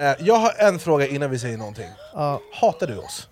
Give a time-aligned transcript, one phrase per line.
[0.00, 1.88] Eh, Jag har en fråga innan vi säger någonting.
[2.12, 2.40] Ja.
[2.52, 3.28] Hatar du oss?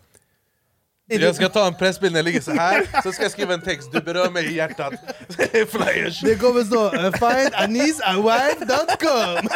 [1.07, 3.61] Jag ska ta en pressbild när jag ligger så här, så ska jag skriva en
[3.63, 4.93] text, du berör mig i hjärtat.
[5.71, 6.21] Flyers.
[6.21, 9.49] Det kommer stå uh, find anisawife.com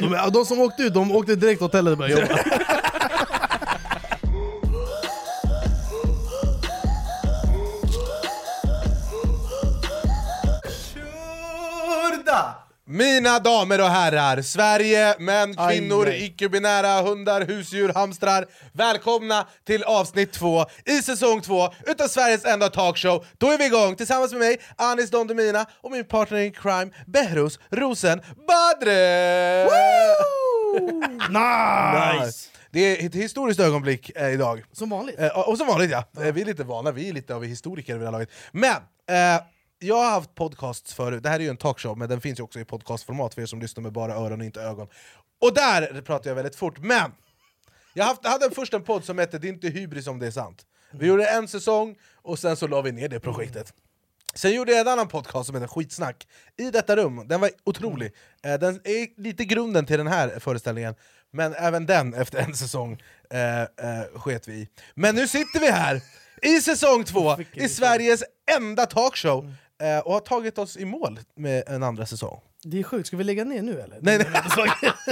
[0.10, 2.38] de, de som åkte ut, de åkte direkt till hotellet och började jobba.
[12.88, 18.46] Mina damer och herrar, Sverige, män, kvinnor, icke-binära, hundar, husdjur, hamstrar.
[18.72, 23.24] Välkomna till avsnitt två i säsong två utav Sveriges enda talkshow.
[23.38, 26.90] Då är vi igång tillsammans med mig, Anis Don Demina och min partner in crime,
[27.06, 29.64] Behrouz Rosen Badre!
[31.28, 32.48] nice!
[32.70, 34.64] Det är ett historiskt ögonblick eh, idag.
[34.72, 35.18] Som vanligt.
[35.18, 37.44] Eh, och och som vanligt ja, Eh, vi är lite vana, vi är lite av
[37.44, 38.30] historiker vid det här laget.
[38.52, 38.76] Men,
[39.08, 39.42] eh,
[39.86, 42.42] jag har haft podcasts förut, det här är ju en talkshow men den finns ju
[42.42, 44.88] också i podcastformat för er som lyssnar med bara öron och inte ögon.
[45.40, 47.12] Och där pratar jag väldigt fort, men!
[47.94, 50.30] Jag haft, hade först en podd som hette Det är inte hybris om det är
[50.30, 50.66] sant.
[50.90, 53.72] Vi gjorde en säsong, och sen så la vi ner det projektet.
[54.34, 56.26] Sen gjorde jag en annan podcast som heter Skitsnack
[56.56, 58.12] i detta rum, den var otrolig.
[58.42, 60.94] Eh, Den är lite grunden till den här föreställningen,
[61.30, 63.66] men även den efter en säsong eh, eh,
[64.14, 64.68] sket vi i.
[64.94, 66.00] Men nu sitter vi här
[66.42, 68.24] i säsong två, i Sveriges
[68.56, 69.52] enda talkshow, eh,
[70.04, 72.40] och har tagit oss i mål med en andra säsong.
[72.64, 73.98] Det är sjukt, ska vi lägga ner nu eller?
[74.00, 74.42] Nej, nej.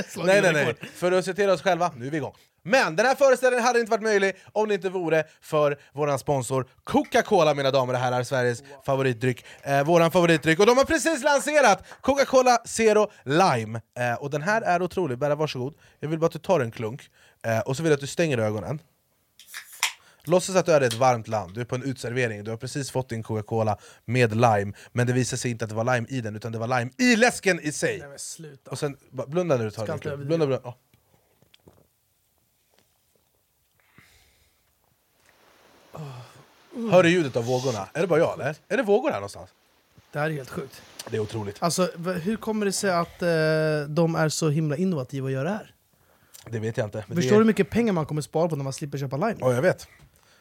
[0.09, 0.75] Slagit Nej, nej, nej.
[0.95, 2.35] För att citera oss själva, nu är vi igång.
[2.67, 6.67] Men den här föreställningen hade inte varit möjlig om det inte vore för vår sponsor
[6.85, 9.45] Coca-Cola mina damer och herrar, Sveriges favoritdryck.
[9.63, 10.59] Eh, våran favoritdryck.
[10.59, 13.81] Och de har precis lanserat Coca-Cola Zero Lime.
[13.99, 15.75] Eh, och den här är otrolig, Berra varsågod.
[16.01, 17.03] Jag vill bara att du tar en klunk,
[17.47, 18.81] eh, och så vill jag att du stänger ögonen.
[20.25, 22.59] Låtsas att du är i ett varmt land, du är på en utservering, du har
[22.59, 26.07] precis fått din Coca-Cola med lime Men det visar sig inte att det var lime
[26.09, 27.99] i den, utan det var lime i läsken i sig!
[27.99, 28.71] Nej men sluta.
[28.71, 30.17] Och sen, blunda när du tar överdriva.
[30.17, 30.63] Blunda, blunda.
[30.65, 30.79] Ja.
[36.91, 37.89] Hör du ljudet av vågorna?
[37.93, 38.57] Är det bara jag eller?
[38.69, 39.51] Är det vågor här någonstans?
[40.13, 40.83] Det här är helt sjukt.
[41.11, 41.57] Det är otroligt.
[41.63, 41.91] Alltså,
[42.23, 43.29] hur kommer det sig att eh,
[43.89, 45.75] de är så himla innovativa att göra det här?
[46.51, 46.99] Det vet jag inte.
[47.03, 47.39] Förstår det du är...
[47.39, 49.37] hur mycket pengar man kommer spara på när man slipper köpa lime?
[49.41, 49.89] Ja, jag vet.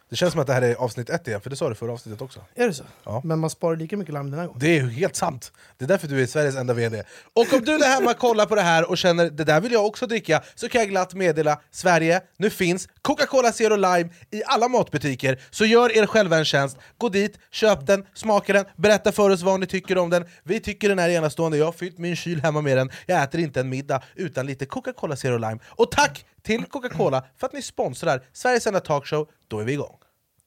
[0.09, 1.93] Det känns som att det här är avsnitt ett igen, för det sa du förra
[1.93, 2.39] avsnittet också.
[2.55, 2.83] Är det så?
[3.03, 3.21] Ja.
[3.23, 4.59] Men man sparar lika mycket lime den här gången?
[4.59, 5.51] Det är ju helt sant.
[5.77, 7.03] Det är därför du är Sveriges enda VD.
[7.33, 9.85] Och om du där hemma kollar på det här och känner det där vill jag
[9.85, 14.67] också dricka, så kan jag glatt meddela Sverige, nu finns Coca-Cola Zero Lime i alla
[14.67, 15.41] matbutiker.
[15.51, 19.41] Så gör er själva en tjänst, gå dit, köp den, smaka den, berätta för oss
[19.41, 20.25] vad ni tycker om den.
[20.43, 22.91] Vi tycker den är enastående, jag har fyllt min kyl hemma med den.
[23.05, 25.59] Jag äter inte en middag utan lite Coca-Cola Zero Lime.
[25.65, 29.97] Och tack till Coca-Cola för att ni sponsrar Sveriges enda talkshow, då är vi igång.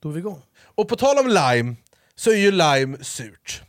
[0.02, 0.42] Då är vi igång.
[0.74, 1.76] Och på tal om lime,
[2.14, 3.62] så är ju lime surt.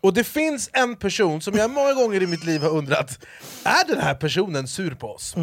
[0.00, 3.18] Och det finns en person som jag många gånger i mitt liv har undrat,
[3.64, 5.34] är den här personen sur på oss?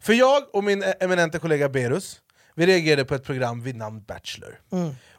[0.00, 2.20] För jag och min eminenta kollega Berus,
[2.54, 4.60] vi reagerade på ett program vid namn Bachelor.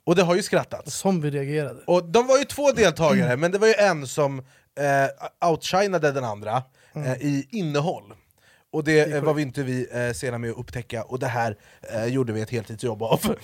[0.04, 0.96] Och det har ju skrattats.
[0.96, 1.80] Som vi reagerade.
[1.86, 6.24] Och de var ju två deltagare, men det var ju en som eh, outshinade den
[6.24, 6.64] andra
[6.96, 8.14] eh, i innehåll.
[8.72, 11.58] Och det eh, var vi inte vi eh, sena med att upptäcka, och det här
[11.94, 13.20] eh, gjorde vi ett heltidsjobb av.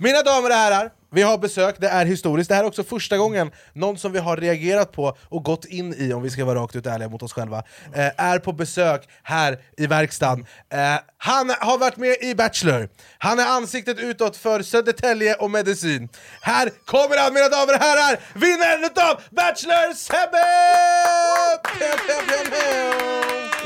[0.00, 2.48] mina damer och herrar, vi har besök, det är historiskt.
[2.48, 5.94] Det här är också första gången någon som vi har reagerat på och gått in
[5.98, 7.58] i, om vi ska vara rakt ut ärliga mot oss själva,
[7.94, 10.46] eh, är på besök här i verkstaden.
[10.72, 10.78] Eh,
[11.18, 16.08] han har varit med i Bachelor, han är ansiktet utåt för Södertälje och medicin.
[16.42, 20.46] Här kommer han mina damer och herrar, vinnaren utav Bachelor Sebbe!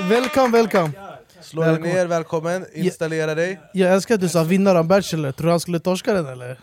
[0.08, 0.92] Välkommen, välkommen!
[1.44, 3.60] Slå dig ner, välkommen, installera dig.
[3.72, 6.60] Jag älskar att du sa vinnare av Bachelor, tror du han skulle torska den eller?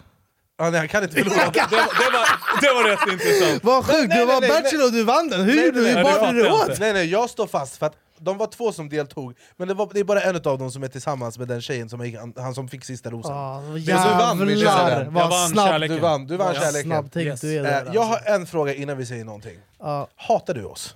[0.57, 1.35] Ah, nej, han kan inte förlora.
[1.35, 3.63] Det var, det var, det var rätt intressant.
[3.63, 5.41] Vad sjukt, nej, du var nej, nej, Bachelor och du vann den!
[5.41, 6.79] Hur Nej, gjorde nej, Hur bar du jag åt?
[6.79, 9.89] Nej nej, jag står fast för att de var två som deltog, men det, var,
[9.93, 12.33] det är bara en av dem som är tillsammans med den tjejen som gick, han,
[12.37, 13.31] han som fick sista rosen.
[13.35, 15.03] Ah, du vann, min jävlar kära.
[15.03, 15.95] Jag vad vann snabb, kärleken.
[15.95, 17.09] Du vann, du vann Ja, kärleken.
[17.21, 17.41] Yes.
[17.41, 18.29] du är där Eh, jag har alltså.
[18.33, 19.57] en fråga innan vi säger någonting.
[19.79, 20.07] Ja.
[20.15, 20.95] Hatar du oss?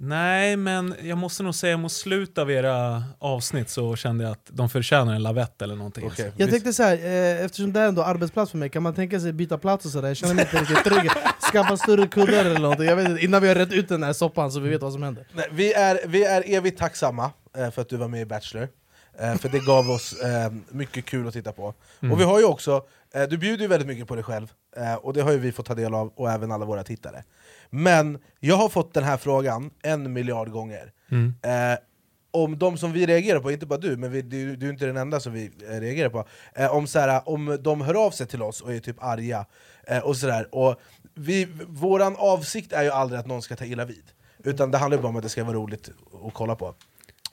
[0.00, 4.46] Nej, men jag måste nog säga mot slutet av era avsnitt så kände jag att
[4.52, 6.06] de förtjänar en lavett eller någonting.
[6.06, 6.32] Okej.
[6.36, 8.94] Jag Vi- tänkte så här, eh, eftersom det är ändå arbetsplats för mig, kan man
[8.94, 10.08] tänka sig byta plats och sådär?
[10.08, 11.10] Jag känner mig inte riktigt trygg.
[11.52, 14.12] Skaffa större kuddar eller någonting, jag vet inte, innan vi har rätt ut den här
[14.12, 15.26] soppan så vi vet vad som händer.
[15.32, 18.68] Nej, vi, är, vi är evigt tacksamma eh, för att du var med i Bachelor,
[19.20, 21.74] eh, för det gav oss eh, mycket kul att titta på.
[22.12, 22.82] Och vi har ju också,
[23.14, 24.46] eh, du bjuder ju väldigt mycket på dig själv,
[24.76, 27.22] eh, och det har ju vi fått ta del av, och även alla våra tittare.
[27.70, 30.92] Men jag har fått den här frågan en miljard gånger.
[31.10, 31.34] Mm.
[31.42, 31.78] Eh,
[32.30, 34.86] om de som vi reagerar på, inte bara du, men vi, du, du är inte
[34.86, 36.24] den enda som vi eh, reagerar på,
[36.54, 39.46] eh, om, så här, om de hör av sig till oss och är typ arga,
[39.86, 40.54] eh, och sådär.
[40.54, 40.80] Och
[41.14, 44.04] vi, våran avsikt är ju aldrig att någon ska ta illa vid,
[44.44, 45.90] utan det handlar bara om att det ska vara roligt
[46.26, 46.74] att kolla på.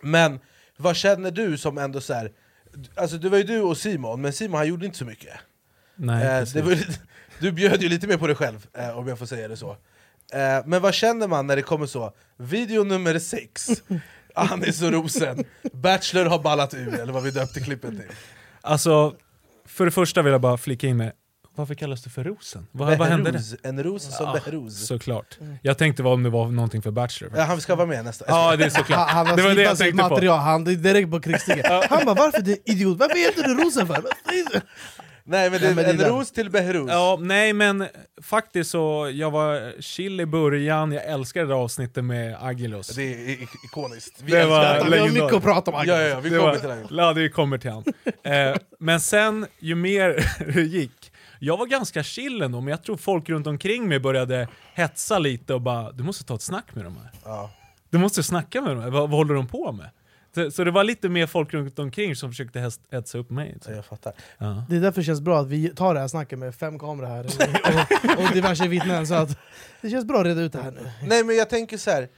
[0.02, 0.40] Men
[0.78, 2.32] vad känner du som ändå så här,
[2.96, 5.34] Alltså det var ju du och Simon, men Simon han gjorde inte så mycket.
[5.96, 6.78] Nej, Eh, var,
[7.40, 9.78] du bjöd ju lite mer på dig själv, eh, om jag får säga det så.
[10.34, 12.14] Eh, men vad känner man när det kommer så?
[12.38, 13.70] Video nummer sex,
[14.36, 15.44] Anis och Rosen,
[15.74, 18.12] Bachelor har ballat ur, eller vad vi döpte klippet till.
[18.62, 19.14] Alltså,
[19.66, 21.12] för det första vill jag bara flika in med,
[21.56, 22.68] varför kallas det för rosen?
[22.72, 23.32] Vad, vad hände där?
[23.32, 24.88] Behruz, En ros som Ja, Behruz.
[24.88, 25.38] Såklart.
[25.62, 27.34] Jag tänkte vad om det var någonting för Bachelor.
[27.38, 28.26] Ja, han ska vara med nästa.
[28.28, 29.10] Ja, det är Han, såklart.
[29.10, 30.10] han har det var det jag tänkte på.
[30.10, 31.82] material, han är direkt på krigsstigen.
[31.90, 32.98] Han bara 'Varför du idiot?
[33.00, 34.04] Varför heter du Rosen för?'
[35.28, 36.90] Nej men det Ja, men är en ros till Behruz.
[36.90, 37.88] Ja, nej men
[38.22, 42.88] faktiskt så, jag var chill i början, jag älskade det där avsnittet med Agilos.
[42.88, 44.22] Det är ikoniskt.
[44.22, 44.90] Vi Det var.
[44.92, 45.96] Vi har mycket att prata om Ja, Agnes.
[45.96, 47.02] ja, ja, vi Det kommer var- till det.
[47.04, 47.84] Ja, det kommer till han.
[48.24, 52.98] Eh, men sen, ju mer det gick, jag var ganska chill ändå, men jag tror
[52.98, 56.84] folk runt omkring mig började hetsa lite och bara “du måste ta ett snack med
[56.86, 57.12] de här”.
[57.26, 57.52] Ja.
[57.90, 58.90] Du måste snacka med dem, här.
[58.90, 59.90] vad, vad håller de på med?
[60.36, 63.58] Så, så det var lite mer folk runt omkring som försökte hetsa upp mig.
[63.68, 64.14] Ja, jag fattar.
[64.38, 64.64] Ja.
[64.70, 67.08] Det är därför det känns bra att vi tar det här snacket med fem kameror
[67.08, 69.08] här och, och diverse vittnen.
[69.08, 69.38] Så att
[69.82, 70.92] det känns bra att reda ut det här nu.
[71.08, 72.10] Nej men jag tänker så här.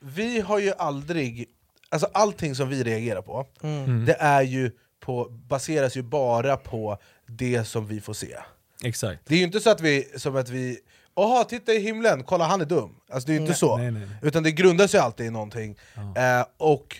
[0.00, 1.46] vi har ju aldrig...
[1.88, 4.04] Alltså allting som vi reagerar på, Mm.
[4.04, 4.70] det är ju
[5.00, 8.36] på, baseras ju bara på det som vi får se.
[8.84, 9.20] Exakt.
[9.26, 10.78] Det är ju inte så att vi, som att vi
[11.16, 12.94] Jaha, titta i himlen, kolla han är dum.
[13.10, 13.58] Alltså det är ju inte Nej.
[13.58, 13.76] så.
[13.76, 14.08] Nej, nej.
[14.22, 15.76] Utan det grundar sig alltid i någonting.
[15.96, 16.96] Eh, och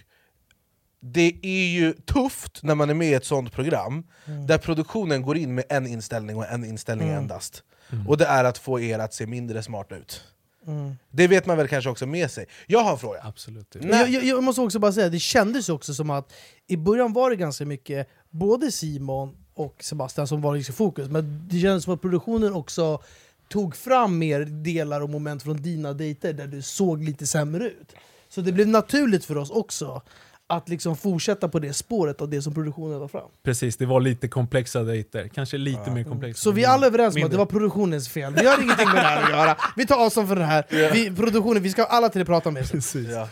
[1.12, 4.04] det är ju tufft när man är med i ett sånt program,
[4.46, 7.18] där produktionen går in med en inställning och en inställning Mm.
[7.22, 7.62] endast.
[8.08, 10.24] Och det är att få er att se mindre smarta ut.
[10.66, 10.96] Mm.
[11.10, 12.46] Det vet man väl kanske också med sig.
[12.66, 13.20] Jag har en fråga.
[13.22, 13.76] Absolut.
[13.80, 13.90] Nej.
[14.00, 16.32] Jag, jag, jag måste också bara säga, det kändes också som att
[16.66, 21.48] i början var det ganska mycket både Simon och Sebastian som var liksom fokus, men
[21.50, 23.02] det kändes som att produktionen också
[23.48, 27.92] tog fram mer delar och moment från dina dejter där du såg lite sämre ut.
[28.28, 30.02] Så det blev naturligt för oss också
[30.48, 33.30] att liksom fortsätta på det spåret och det som produktionen la fram.
[33.42, 35.28] Precis, det var lite komplexa dejter.
[35.28, 36.40] Kanske lite mer komplexa.
[36.42, 38.34] Så vi är alla överens om att det var produktionens fel.
[38.34, 39.56] Vi har ingenting med det här att göra.
[39.76, 40.92] Vi tar avstånd från det här.
[40.92, 42.70] Vi, produktionen, vi ska alla tre prata med.
[42.70, 43.08] Precis.
[43.08, 43.28] Ja.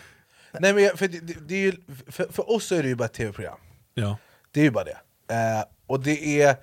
[0.61, 1.73] Nej, men för, det, det, är ju,
[2.07, 3.59] för, för oss är det ju bara ett tv-program.
[3.95, 4.17] Ja.
[4.51, 4.99] Det är ju bara det.
[5.35, 6.57] Eh, och det är...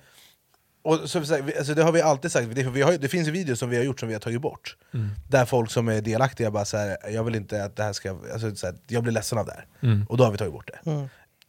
[0.82, 0.98] Och
[1.46, 3.76] vi- alltså det har vi alltid sagt, det, vi har, det finns videos som vi
[3.76, 4.76] har gjort som vi har tagit bort.
[4.94, 5.08] Mm.
[5.28, 8.10] Där folk som är delaktiga bara så här, jag vill inte att det här ska...
[8.32, 9.66] Alltså, så här, jag blir ledsen av det här.
[9.82, 10.06] Mm.
[10.08, 10.90] Och då har vi tagit bort det.
[10.90, 11.08] Mm.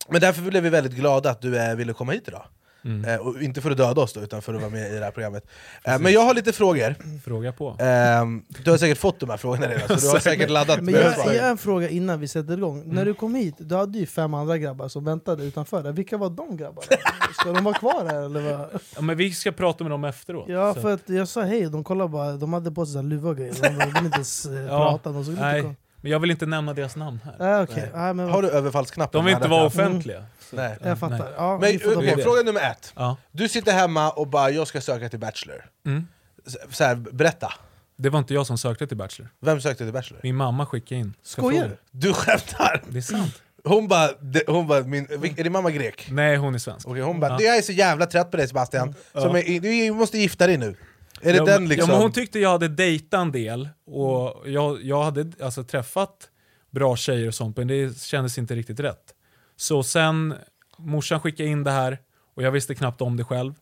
[0.09, 2.45] Men därför blev vi väldigt glada att du eh, ville komma hit idag.
[2.85, 3.05] Mm.
[3.05, 5.03] Eh, och inte för att döda oss då, utan för att vara med i det
[5.03, 5.47] här programmet.
[5.83, 6.95] Eh, men jag har lite frågor.
[7.25, 7.75] Fråga på.
[7.79, 10.93] Ehm, du har säkert fått de här frågorna redan, så du har säkert laddat Men
[10.93, 11.33] med jag, svar.
[11.33, 12.81] jag har en fråga innan vi sätter igång.
[12.81, 12.95] Mm.
[12.95, 15.91] När du kom hit, du hade ju fem andra grabbar som väntade utanför.
[15.91, 16.87] Vilka var de grabbarna?
[17.39, 18.81] Ska de vara kvar här eller vad?
[18.95, 20.45] Ja, men vi ska prata med dem efteråt.
[20.47, 20.81] Ja, så.
[20.81, 23.53] för att jag sa hej, de kollade bara, de hade på sig luva och grejer.
[23.61, 25.11] De ville inte ens eh, Ja, prata.
[25.11, 27.35] De såg lite Nej, men jag vill inte nämna deras namn här.
[27.39, 27.75] Nej, okej.
[27.77, 27.89] Nej.
[28.03, 29.19] Nej, men Har du överfallsknappen?
[29.19, 30.25] De vill inte vara offentliga.
[30.49, 30.77] Så, Nej.
[30.81, 31.17] ja, Jag fattar.
[31.17, 31.27] nej.
[31.37, 31.71] Ja, Men
[32.17, 32.23] det.
[32.23, 32.93] fråga nummer ett.
[32.95, 33.17] Ja.
[33.31, 36.07] Du sitter hemma och bara 'jag ska söka till Bachelor' Mm.
[36.45, 37.53] så, så här, Berätta,
[37.95, 39.29] Det var inte jag som sökte till Bachelor.
[39.41, 40.19] vem sökte till Bachelor?
[40.23, 41.13] Min mamma skickade in.
[41.23, 41.77] Skojar förfrågan.
[41.91, 42.83] Du skämtar!
[42.89, 43.41] Det är sant.
[43.65, 45.07] Hon bara, det- hon bara min,
[45.37, 46.07] är din mamma grek?
[46.11, 46.87] Nej, hon är svensk.
[46.87, 47.37] Okej, hon bara, Ja.
[47.37, 50.57] "Det- jag är så jävla trött på dig Sebastian, Som är, du måste gifta dig
[50.57, 50.75] nu.
[51.23, 51.89] Är det ja, den liksom?
[51.89, 56.29] Ja, men hon tyckte jag hade dejtat en del, och jag, jag hade alltså träffat
[56.71, 59.13] bra tjejer och sånt, men det kändes inte riktigt rätt.
[59.55, 60.33] Så sen,
[60.77, 61.97] morsan skickade in det här,
[62.35, 63.53] och jag visste knappt om det själv.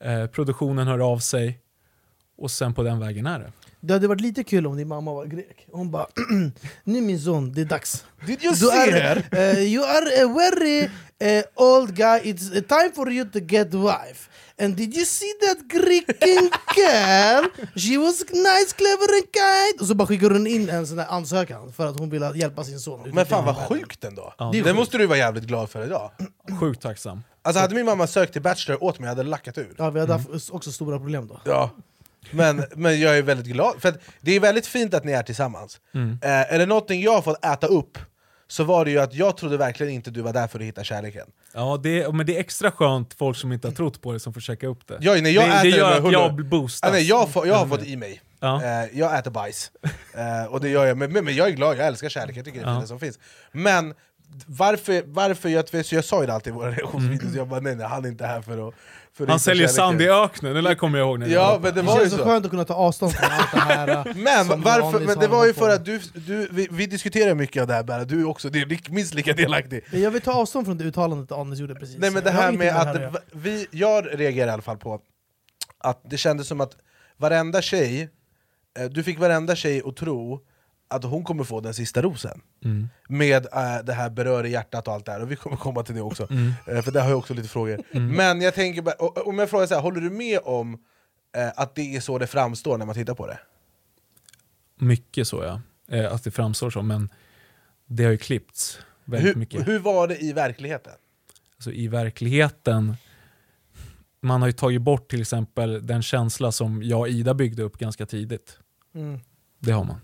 [0.00, 1.60] Eh, produktionen hör av sig,
[2.36, 3.52] och sen på den vägen är det.
[3.80, 5.66] Det hade varit lite kul om din mamma var grek.
[5.72, 6.06] Hon bara
[6.84, 8.04] Nu min son, det är dags.
[8.26, 9.28] Did you Du see är, her?
[9.32, 14.30] eh, you are a very eh, old guy, it's time for you to get wife.
[14.62, 17.44] And did you see that Greeking girl?
[17.76, 19.80] She was nice, clever and kind.
[19.80, 22.64] Och så bara skickar hon in en sån där ansökan för att hon vill hjälpa
[22.64, 23.10] sin son.
[23.14, 24.34] Men fan vad sjukt ändå!
[24.38, 26.10] Ja, Det det måste du vara jävligt glad för idag.
[26.60, 27.22] Sjukt tacksam.
[27.42, 29.74] Alltså hade min mamma sökt till Bachelor åt mig, jag hade lackat ur.
[29.78, 31.40] Ja, vi hade haft också stora problem då.
[31.44, 31.70] Ja.
[32.30, 35.22] Men, men jag är väldigt glad, för att det är väldigt fint att ni är
[35.22, 35.80] tillsammans.
[35.94, 36.18] Mm.
[36.22, 37.98] Eh, är det någonting jag har fått äta upp,
[38.48, 40.84] så var det ju att jag trodde verkligen inte du var där för att hitta
[40.84, 41.26] kärleken.
[41.54, 44.32] Ja, det, men det är extra skönt folk som inte har trott på det som
[44.34, 44.98] får checka upp det.
[45.00, 46.90] Jag, när jag det, äter det gör att jag boostas.
[46.90, 48.22] Ah, nej, jag, får, jag har fått i mig.
[48.40, 48.62] Ja.
[48.64, 49.70] Eh, jag äter bajs.
[50.14, 52.44] Eh, och det gör jag, men, men men jag är glad, jag älskar kärlek, jag
[52.44, 52.80] tycker det är Ja.
[52.80, 53.18] det som finns.
[53.52, 53.94] Men
[54.46, 57.76] varför, varför jag, så jag sa ju det alltid i våra reaktionsvideos, jag bara nej,
[57.76, 58.74] nej han är inte här för att...
[59.12, 59.74] För Han säljer kärleken.
[59.76, 61.18] sand i öknen, det där kommer jag ihåg.
[61.18, 62.24] När Ja, jag men det Det var ju känns så så.
[62.24, 64.14] skönt att kunna ta avstånd från allt det här.
[64.48, 65.00] Men varför?
[65.00, 67.82] Men det var ju för att du, du vi, vi diskuterar mycket av det här
[67.82, 69.84] Berra, du är också det är minst lika delaktig.
[69.92, 71.96] Jag vill ta avstånd från det uttalandet Anis gjorde precis.
[71.98, 75.00] Nej men det här med det att här vi, jag reagerar i alla fall på
[75.78, 76.76] att det kändes som att
[77.16, 78.08] varenda tjej,
[78.78, 80.40] eh, du fick varenda tjej att tro
[80.90, 82.40] att hon kommer få den sista rosen.
[82.64, 82.88] Mm.
[83.08, 85.82] Med äh, det här berör i hjärtat och allt det här, och vi kommer komma
[85.82, 86.26] till det också.
[86.30, 86.52] Mm.
[86.66, 87.98] Eh, för där har jag också lite frågor.
[87.98, 90.74] Men jag tänker bara, om jag frågar så här, håller du med om
[91.36, 93.38] eh, att det är så det framstår när man tittar på det?
[94.78, 95.60] Mycket så ja,
[95.96, 97.08] eh, att det framstår så, men
[97.86, 99.68] det har ju klippts väldigt Hur, mycket.
[99.68, 100.92] hur var det i verkligheten?
[101.56, 102.96] Alltså, I verkligheten,
[104.20, 107.78] man har ju tagit bort till exempel den känsla som jag och Ida byggde upp
[107.78, 108.58] ganska tidigt.
[108.94, 109.20] Mm.
[109.58, 110.00] Det har man.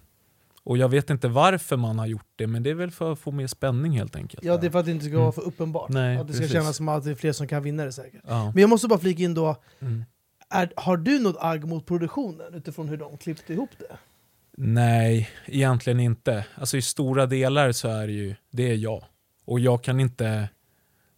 [0.66, 3.18] Och jag vet inte varför man har gjort det, men det är väl för att
[3.18, 4.44] få mer spänning helt enkelt.
[4.44, 5.90] Ja, det är för att det inte ska vara för uppenbart.
[5.90, 6.02] Mm.
[6.02, 6.52] Nej, att det ska precis.
[6.56, 8.20] kännas som att det är fler som kan vinna det säkert.
[8.26, 8.50] Ja.
[8.54, 10.04] Men jag måste bara flika in då, Mm.
[10.50, 13.96] är, har du något agg mot produktionen utifrån hur de klippte ihop det?
[14.56, 16.46] Nej, egentligen inte.
[16.54, 19.04] Alltså i stora delar så är det ju, det är jag.
[19.44, 20.48] Och jag kan inte,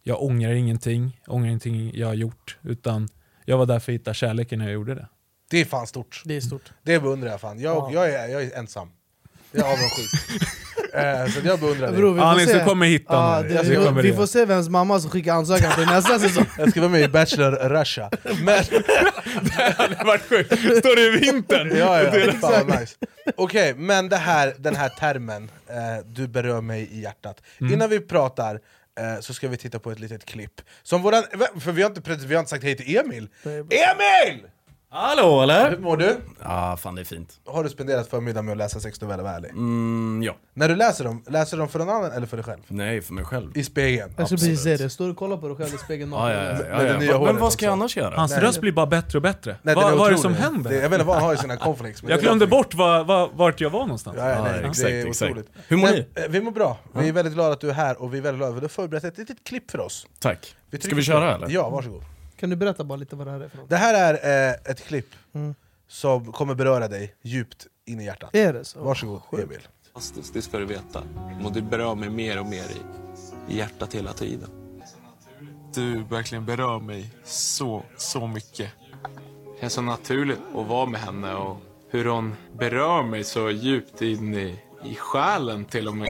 [0.03, 2.57] jag ångrar ingenting, ångrar ingenting jag har gjort.
[2.61, 3.07] Utan
[3.45, 5.07] jag var där för att hitta kärleken när jag gjorde det.
[5.49, 6.21] Det är fan stort.
[6.25, 6.71] Det är stort.
[6.83, 7.59] Det beundrar jag fan.
[7.59, 7.91] Jag, Ja.
[7.93, 8.89] jag, är, jag är ensam.
[9.51, 10.09] Jag är avundsjuk.
[10.93, 12.59] eh, så jag beundrar vi får Anis, se.
[12.59, 15.33] du kommer hitta Ja, det, vi, kommer får, vi får se vems mamma som skickar
[15.33, 16.45] ansökan till nästa säsong.
[16.57, 18.09] Jag ska vara med i Bachelor Russia.
[18.23, 18.63] Men,
[19.41, 20.53] Det hade varit sjukt.
[20.77, 21.77] Står det i vintern?
[21.77, 22.95] ja, ja, fan vad nice.
[23.35, 27.41] Okej, men det här, den här termen, eh, du berör mig i hjärtat.
[27.61, 27.73] Mm.
[27.73, 28.55] Innan vi pratar
[28.99, 30.61] eh, så ska vi titta på ett litet klipp.
[30.83, 31.23] Som våran,
[31.59, 33.27] för vi har, inte, vi har inte sagt hej till Emil.
[33.45, 34.41] Emil!
[34.91, 35.77] Hallå Hur eller?
[35.77, 36.17] mår du?
[36.43, 37.39] Ja, fan det är fint.
[37.45, 39.49] Har du spenderat förmiddagen med att läsa sex noveller, var ärlig?
[39.49, 40.35] Mm, ja.
[40.53, 42.59] När du läser dem, läser du dem för någon annan eller för dig själv?
[42.67, 43.57] Nej, för mig själv.
[43.57, 44.13] I spegeln?
[44.17, 46.33] Jag skulle precis säga det, står du och kollar på dig själv i spegeln Ja,
[46.33, 46.99] ja, ja, ja, det ja.
[46.99, 48.15] nya Men vad ska jag annars göra?
[48.15, 48.41] Hans Nej.
[48.41, 49.55] röst blir bara bättre och bättre.
[49.61, 50.69] Nej, vad, är vad är det som händer?
[50.69, 52.01] Det, jag vet inte vad han har i sina cornflakes.
[52.03, 54.17] jag det- glömde bort var, var, vart jag var någonstans.
[54.19, 55.31] Ja, ja, nej, Ja, det exakt, är exakt.
[55.31, 55.49] otroligt.
[55.67, 56.05] Hur mår ni?
[56.15, 56.77] eh, Vi mår bra.
[56.93, 58.63] Vi är väldigt glada att du är här och vi är väldigt glada att du
[58.63, 60.07] har förberett ett litet klipp för oss.
[60.19, 60.55] Tack.
[60.71, 61.49] Vi Ska vi köra eller?
[61.49, 62.03] Ja, varsågod.
[62.39, 63.69] Kan du berätta bara lite vad det här är för något?
[63.69, 65.55] Det här är eh, ett klipp Mm.
[65.87, 68.35] som kommer beröra dig djupt in i hjärtat.
[68.35, 68.83] Är det så?
[68.83, 69.43] Varsågod Sjukt.
[69.43, 69.59] Emil.
[69.93, 71.03] fantastiskt, det ska du veta.
[71.43, 72.81] Och du berör mig mer och mer i,
[73.53, 74.49] i hjärtat hela tiden.
[75.73, 78.69] Du verkligen berör mig så, så mycket.
[79.59, 81.57] Det är så naturligt att vara med henne och
[81.89, 86.09] hur hon berör mig så djupt in i, i själen till och med.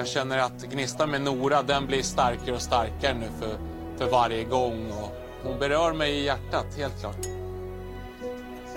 [0.00, 3.58] Jag känner att gnistan med Nora, den blir starkare och starkare nu för,
[3.98, 4.90] för varje gång.
[4.90, 7.22] Och hon berör mig i hjärtat, helt klart.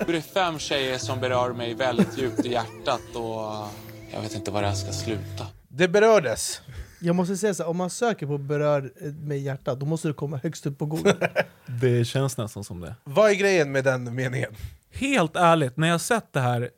[0.06, 3.68] Det är fem tjejer som berör mig väldigt djupt i hjärtat och
[4.12, 5.46] jag vet inte var det här ska sluta.
[5.68, 6.60] Det berördes.
[7.00, 10.14] Jag måste säga så här, om man söker på berör med hjärtat, då måste du
[10.14, 11.44] komma högst upp på Google.
[11.80, 12.94] Det känns nästan som det.
[13.04, 14.54] Vad är grejen med den meningen?
[14.90, 16.70] Helt ärligt, när jag sett det här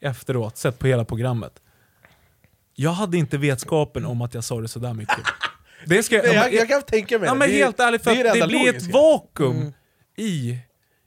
[0.00, 1.62] efteråt, sett på hela programmet.
[2.78, 5.18] Jag hade inte vetskapen om att jag sa det sådär mycket.
[5.86, 7.38] Det ska, Nej, jag, jag kan tänka mig ja, det.
[7.38, 7.60] men det.
[7.60, 9.72] är- helt ärligt, för det, är det, blir ett vakuum
[10.16, 10.58] i,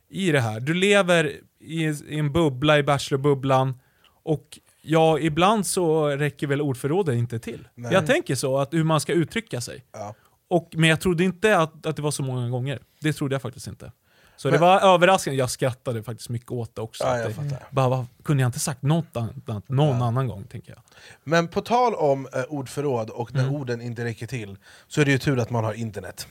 [0.10, 0.60] i det här.
[0.60, 3.80] Du lever i, i en bubbla, i Bachelor-bubblan,
[4.24, 7.68] och ja, ibland så räcker väl ordförrådet inte till.
[7.76, 7.94] Nej.
[7.94, 9.86] Jag tänker så, att hur man ska uttrycka sig.
[9.92, 10.16] Ja.
[10.48, 12.80] Och, men jag trodde inte att, att det var så många gånger.
[13.00, 13.92] Det trodde jag faktiskt inte.
[14.40, 17.04] Så Men- det var överraskande, jag skrattade faktiskt mycket åt det också.
[17.04, 17.68] Ja, jag det, fattar.
[17.72, 20.82] bara, vad, kunde jag inte sagt något annat någon annan gång, tänker jag.
[21.24, 23.46] Men på tal om eh, ordförråd och Mm.
[23.46, 26.28] när orden inte räcker till, så är det ju tur att man har internet.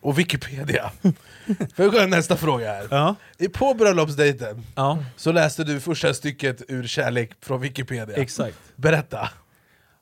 [0.00, 0.90] Och Wikipedia.
[1.46, 2.86] Får jag gå till nästa fråga här?
[2.90, 3.14] Ja.
[3.52, 8.16] På bröllopsdejten Ja, så läste du första stycket ur Kärlek från Wikipedia.
[8.16, 8.58] exakt.
[8.76, 9.30] Berätta.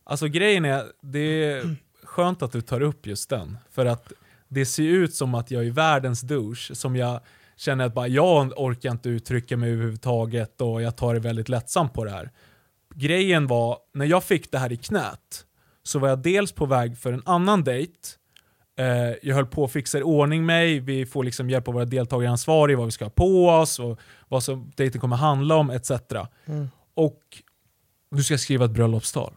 [0.04, 1.18] Alltså grejen är, det
[1.52, 3.58] är skönt att du tar upp just den.
[3.70, 4.12] För att
[4.54, 7.20] det ser ut som att jag är världens douche, som jag
[7.56, 11.92] känner att bara, jag orkar inte uttrycka mig överhuvudtaget och jag tar det väldigt lättsamt
[11.92, 12.30] på det här.
[12.94, 15.46] Grejen var, när jag fick det här i knät,
[15.82, 17.92] så var jag dels på väg för en annan dejt,
[18.78, 18.86] eh,
[19.22, 22.76] jag höll på att fixa i ordning mig, vi får liksom hjälp av våra deltagaransvariga,
[22.76, 25.90] vad vi ska ha på oss, och vad som dejten kommer handla om, etc.
[26.94, 27.20] Och
[28.10, 29.34] du ska skriva ett bröllopstal.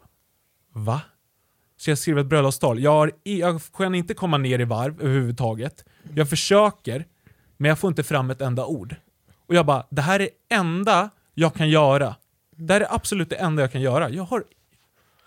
[0.74, 1.02] Va?
[1.78, 2.80] Ska jag skriva ett bröllopstal?
[2.80, 5.86] Jag, har, jag kan inte komma ner i varv överhuvudtaget.
[6.16, 7.06] Jag försöker,
[7.58, 8.96] men jag får inte fram ett enda ord.
[9.48, 12.16] Och jag bara, det här är det enda jag kan göra.
[12.56, 14.10] Det här är absolut det enda jag kan göra.
[14.10, 14.44] Jag har...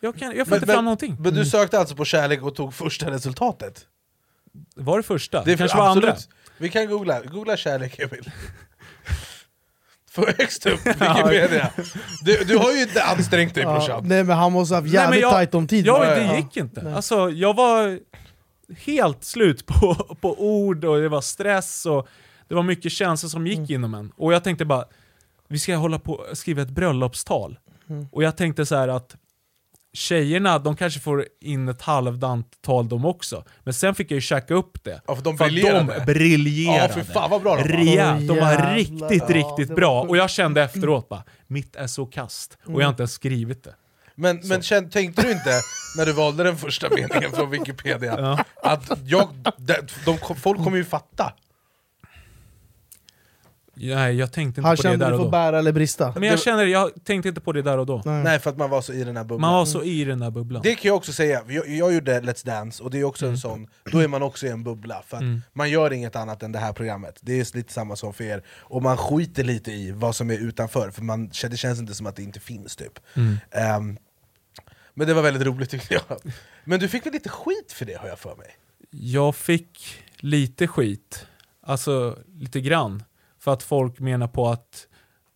[0.00, 1.16] Jag, kan, jag får inte fram någonting.
[1.20, 3.86] men du sökte alltså på kärlek och tog första resultatet?
[4.74, 5.44] Var det första?
[5.44, 6.16] Det Det kanske var andra.
[6.58, 8.30] Vi kan googla, googla kärlek Emil.
[10.10, 11.70] För högst upp Wikipedia.
[12.22, 14.08] Du, du har ju inte ansträngt dig Ja, brorsan.
[14.08, 15.86] nej men han måste ha haft Nej, jävligt jag- tajt om tid.
[15.86, 16.92] Ja, det gick inte.
[16.96, 17.98] Alltså, jag var
[18.86, 22.08] helt slut på, på ord och det var stress och
[22.48, 23.70] det var mycket känslor som gick Mm.
[23.70, 24.12] inom en.
[24.16, 24.84] Och jag tänkte bara,
[25.48, 27.58] vi ska hålla på och skriva ett bröllopstal.
[27.90, 28.08] Mm.
[28.12, 29.16] Och jag tänkte så här att
[29.92, 33.44] tjejerna, de kanske får in ett halvdant tal de också.
[33.64, 35.00] Men sen fick jag ju käka upp det.
[35.06, 35.94] Ja, för de För briljerade.
[35.98, 36.94] de briljerade.
[36.96, 37.68] Ja, fy fan vad bra de var.
[37.68, 38.28] Rejält.
[38.28, 40.02] De var riktigt, Ja, riktigt bra.
[40.02, 42.58] Och jag kände efteråt bara, mitt är så kast.
[42.62, 42.80] Och Mm.
[42.80, 43.74] jag har inte ens skrivit det.
[44.14, 45.50] Men, men känn, tänkte du inte,
[45.96, 49.28] när du valde den första meningen från Wikipedia, att jag,
[49.58, 51.32] de, de, folk kommer ju fatta.
[53.80, 55.30] Nej, jag tänkte inte Han på det kände där du och får då.
[55.30, 56.12] bära eller brista.
[56.16, 58.02] Men jag känner, jag tänkte inte på det där och då.
[58.04, 58.22] Nej.
[58.24, 59.40] Nej, för att man var så i den här bubblan.
[59.40, 60.62] Man var så i den där bubblan.
[60.62, 63.34] Det kan jag också säga, jag, jag gjorde Let's Dance, och det är också Mm.
[63.34, 65.22] en sån, då är man också i en bubbla, för att
[65.52, 67.18] man gör inget annat än det här programmet.
[67.20, 70.38] Det är lite samma som för er, och man skiter lite i vad som är
[70.38, 72.98] utanför, för man, det känns inte som att det inte finns typ.
[73.14, 73.36] Mm.
[73.50, 73.96] Ehm,
[74.94, 76.02] men det var väldigt roligt tyckte jag.
[76.64, 78.46] Men du fick väl lite skit för det har jag för mig?
[78.90, 81.26] Jag fick lite skit,
[81.62, 83.02] alltså lite grann,
[83.40, 84.86] för att folk menar på att,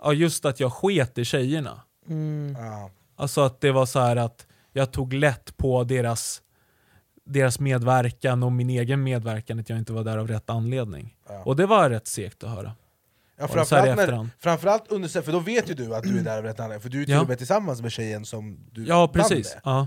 [0.03, 1.83] ja just att jag sket i tjejerna.
[2.09, 2.57] Mm.
[2.59, 2.91] Ja.
[3.17, 6.43] Alltså att det var så här att jag tog lätt på deras,
[7.25, 11.17] deras medverkan och min egen medverkan, att jag inte var där av rätt anledning.
[11.45, 12.73] Och det var rätt segt att höra.
[13.39, 16.45] Ja, framförallt, när, framförallt under, för då vet ju du att du är där av
[16.45, 17.21] rätt anledning, för du är till Ja.
[17.21, 19.57] och med tillsammans med tjejen som du Ja, precis.
[19.65, 19.87] Ja.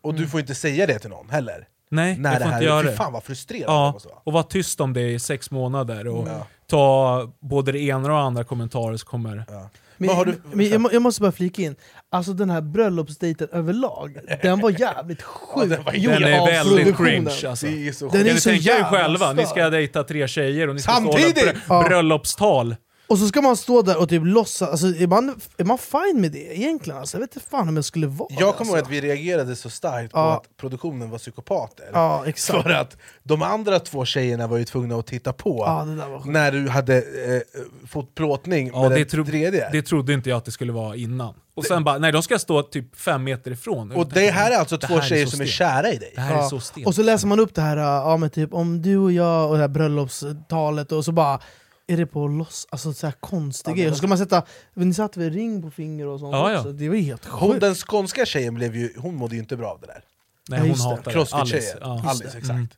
[0.00, 1.68] Och du får inte säga det till någon heller.
[1.90, 2.96] Nej, När jag det får här, inte göra fy det.
[2.96, 4.18] fan vad frustrerande det Ja, måste vara.
[4.24, 6.46] och vara tyst om det i sex månader och Ja.
[6.66, 9.44] ta både det ena och det andra kommentarer som kommer.
[9.48, 9.68] Ja.
[9.98, 11.76] Men, du- men jag, jag måste bara flika in,
[12.10, 16.96] alltså den här bröllopsdejten överlag, den var jävligt sjuk den var- gjord Den är väldigt
[16.96, 17.66] cringe alltså.
[17.66, 20.28] Det är så Den är ni så tänka er jävla själva, ni ska dejta tre
[20.28, 21.44] tjejer och ni ska och hålla Samtidigt!
[21.54, 21.82] brö- Ja.
[21.88, 22.76] bröllopstal.
[23.08, 26.20] Och så ska man stå där och typ låtsas, alltså, är, man, är man fine
[26.20, 26.98] med det egentligen?
[27.00, 28.92] Alltså, jag vet inte fan om jag skulle vara Jag kommer ihåg alltså.
[28.92, 30.36] att vi reagerade så starkt på Ja.
[30.36, 31.86] att produktionen var psykopater.
[31.92, 32.62] Ja, exakt.
[32.62, 36.08] För att de andra två tjejerna var ju tvungna att titta på Ja, det där
[36.08, 36.28] var sjukt.
[36.32, 37.42] när du hade eh,
[37.88, 39.68] fått plåtning Ja, med det, den tro, tredje.
[39.72, 41.34] det trodde inte jag att det skulle vara innan.
[41.54, 43.92] Och sen bara, nej de ska stå typ fem meter ifrån.
[43.92, 46.12] och det här är alltså två här är tjejer så som är kära i dig.
[46.14, 46.48] Det här är Ja.
[46.50, 46.86] så stelt.
[46.86, 49.54] Och så läser man upp det här, ja, men typ, om du och jag och
[49.54, 51.40] det här bröllopstalet, och så bara
[51.86, 53.90] är det på loss, alltså så här konstiga grejer.
[53.90, 54.42] Så ska man sätta,
[54.74, 56.58] ni satte väl ring på finger och sånt Ja, ja.
[56.58, 56.72] också?
[56.72, 57.60] Det var helt Hon, sjukt.
[57.60, 60.02] den skånska tjejen blev ju, hon mådde ju inte bra av det där.
[60.48, 60.88] nej, Ja, hon just det.
[60.88, 61.10] hatar det.
[61.10, 61.42] Crossfit-tjejen.
[61.42, 61.78] Alice.
[61.80, 62.10] Ja.
[62.10, 62.50] Alice, exakt.
[62.50, 62.68] Mm.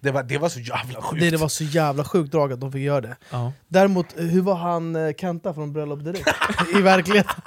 [0.00, 1.20] Det, var, det var så jävla sjukt.
[1.22, 3.16] Det, det var så jävla sjukt drag att de fick göra det.
[3.30, 3.52] Ja.
[3.68, 6.28] Däremot, hur var han eh, Kenta från Bröllop Direkt?
[6.78, 7.42] I verkligheten?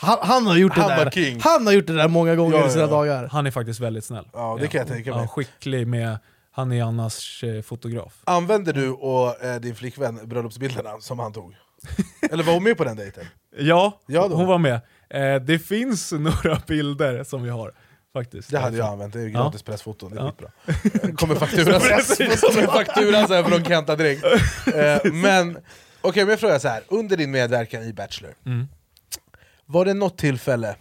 [0.00, 1.10] Han, han, har gjort det Han var där.
[1.10, 1.40] king.
[1.42, 2.86] han har gjort det där många gånger Ja, i sina ja.
[2.90, 3.28] dagar.
[3.32, 4.28] Han är faktiskt väldigt snäll.
[4.32, 5.20] Ja, det kan jag tänka mig.
[5.20, 6.18] Ja, skicklig med,
[6.54, 8.20] han är annars eh, fotograf.
[8.24, 11.54] Använde du och eh, din flickvän bröllopsbilderna som han tog?
[12.30, 13.24] Eller var hon med på den dejten?
[13.56, 14.36] Ja, Ja då.
[14.36, 14.80] hon var med.
[15.10, 17.72] Eh, det finns några bilder som vi har.
[18.12, 18.50] Faktiskt.
[18.50, 20.30] Det hade jag använt, det är gratis pressfoton, det är Ja.
[20.30, 21.12] skitbra.
[21.16, 24.24] Kommer fakturan, kommer fakturan så här från Kenta direkt.
[24.24, 25.58] Eh, men,
[26.00, 26.82] okej men jag frågar så här.
[26.88, 28.66] under din medverkan i Bachelor, Mm.
[29.66, 30.76] var det något tillfälle,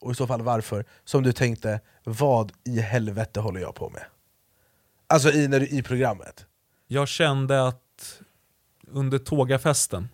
[0.00, 4.02] och i så fall varför, som du tänkte vad i helvete håller jag på med?
[5.12, 6.46] Alltså i, när du, i programmet.
[6.86, 8.20] Jag kände att
[8.86, 10.08] under tågafesten,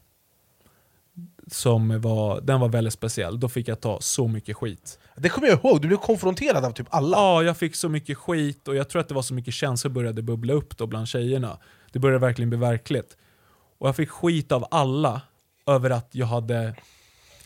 [1.47, 4.99] som var, den var väldigt speciell, då fick jag ta så mycket skit.
[5.17, 7.17] Det kommer jag ihåg, du blev konfronterad av typ alla.
[7.17, 9.93] Ja, jag fick så mycket skit och jag tror att det var så mycket känslor
[9.93, 11.59] började bubbla upp då bland tjejerna.
[11.93, 13.17] Det började verkligen bli verkligt.
[13.79, 15.21] Och jag fick skit av alla
[15.67, 16.75] över att jag hade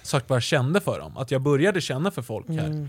[0.03, 1.17] sagt vad jag kände för dem.
[1.17, 2.89] Att jag började känna för folk här.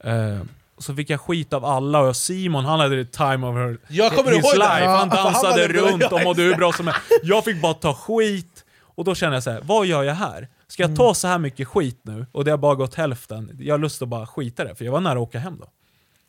[0.00, 0.46] Eh, och
[0.78, 4.30] så fick jag skit av alla och Simon han hade time of her, Jag kommer
[4.30, 4.58] his ihåg det.
[4.58, 4.84] life.
[4.84, 7.00] Ja, Han han dansade hade- runt och mådde hur bra som helst.
[7.22, 8.64] Jag fick bara ta skit.
[8.80, 10.48] Och då kände jag så här: vad gör jag här?
[10.66, 12.26] Ska jag ta så här mycket skit nu?
[12.32, 13.56] Och det har bara gått hälften.
[13.60, 15.68] Jag har lust att bara skita det, för jag var nära att åka hem då.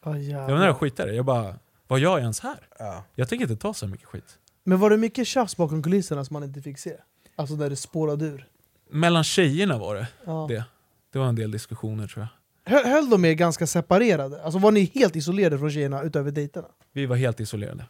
[0.09, 1.13] Oh, Jag var nära att skita det.
[1.15, 1.55] Jag bara,
[1.87, 2.57] vad gör jag ens här?
[2.79, 3.03] Ja.
[3.15, 4.37] Jag tänker inte ta så mycket skit.
[4.63, 6.93] Men var det mycket tjafs bakom kulisserna som man inte fick se?
[7.35, 8.47] Alltså där det spårade ur?
[8.89, 10.45] Mellan tjejerna var det Ja.
[10.49, 10.63] det.
[11.13, 12.29] Det var en del diskussioner tror jag.
[12.65, 14.43] Höll, de er ganska separerade?
[14.43, 16.67] Alltså var ni helt isolerade från tjejerna utöver dejterna?
[16.93, 17.85] Vi var helt isolerade.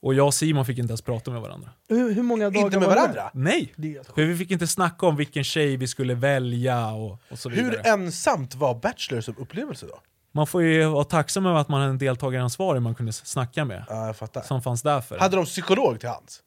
[0.00, 1.70] Och jag och Simon fick inte ens prata med varandra.
[1.88, 3.00] Hur, hur många dagar Inte med var det?
[3.00, 3.30] varandra?
[3.34, 3.72] Nej!
[3.76, 7.18] Det är helt För vi fick inte snacka om vilken tjej vi skulle välja och,
[7.30, 7.64] och så vidare.
[7.84, 10.00] Hur ensamt var Bachelor som upplevelse då?
[10.32, 13.64] Man får ju vara tacksam över att man hade en deltagaransvarig man kunde s- snacka
[13.64, 13.84] med.
[13.88, 14.42] Ja, jag fattar.
[14.42, 16.40] Som fanns där för Hade de psykolog till hands?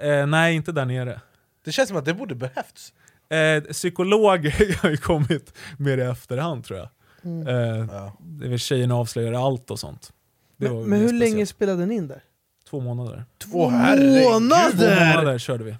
[0.00, 1.20] eh, Nej, inte där nere.
[1.64, 2.92] Det känns som att det borde behövts.
[3.30, 4.46] Eh, psykolog
[4.82, 6.88] har ju kommit mer i efterhand tror jag.
[7.24, 8.12] Eh, Ja.
[8.20, 10.12] det är väl tjejerna avslöjar allt och sånt.
[10.56, 11.48] Det Men, men hur länge speciellt.
[11.48, 12.22] spelade ni in där?
[12.70, 13.24] Två månader.
[13.52, 14.22] Åh herregud!
[14.24, 15.16] Två Månader!
[15.16, 15.76] månader körde vi.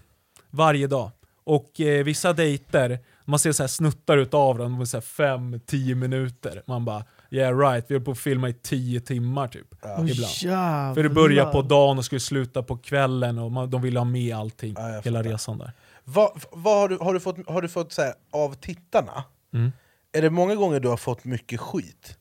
[0.50, 1.10] Varje dag.
[1.44, 5.02] Och eh, vissa dejter, man ser så här snuttar utav dem, de är så här
[5.38, 6.62] 5-10 minuter.
[6.66, 9.66] Man bara yeah right, vi höll på att filma i 10 timmar typ.
[9.82, 10.32] Oj, Ibland.
[10.42, 10.94] jävlar.
[10.94, 14.04] För det börjar på dagen och skulle sluta på kvällen och man, de ville ha
[14.04, 15.72] med allting, Ja, hela resan där.
[16.04, 19.24] Vad, vad har du, har du fått, har du fått så här, av tittarna?
[19.54, 19.72] Mm.
[20.12, 22.16] Är det många gånger du har fått mycket skit?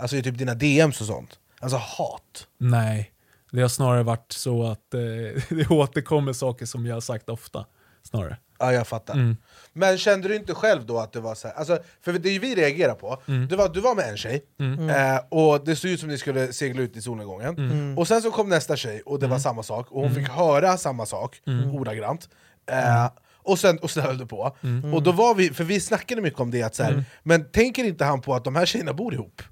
[0.00, 1.38] Alltså i typ dina DMs och sånt?
[1.60, 2.46] Alltså hat?
[2.58, 3.12] Nej,
[3.52, 5.00] det har snarare varit så att eh,
[5.56, 7.66] det återkommer saker som jag har sagt ofta.
[8.02, 8.36] Snarare.
[8.58, 9.14] Ja, jag fattar.
[9.14, 9.36] Mm.
[9.72, 12.54] Men kände du inte själv då att det var så här, alltså, för det vi
[12.54, 13.48] reagerar på, Mm.
[13.48, 14.44] du, var, du var med en tjej,
[14.90, 17.98] eh, och det såg ut som ni skulle segla ut i solnedgången, Mm.
[17.98, 20.76] och sen så kom nästa tjej och det var samma sak, och hon fick höra
[20.76, 21.70] samma sak, Mm.
[21.74, 22.28] ordagrant.
[22.70, 23.06] Eh,
[23.42, 24.56] och sen, och sen höll det på.
[24.62, 24.94] Mm.
[24.94, 27.84] Och då var vi, för vi snackade mycket om det, att så här, men tänker
[27.84, 29.42] inte han på att de här tjejerna bor ihop?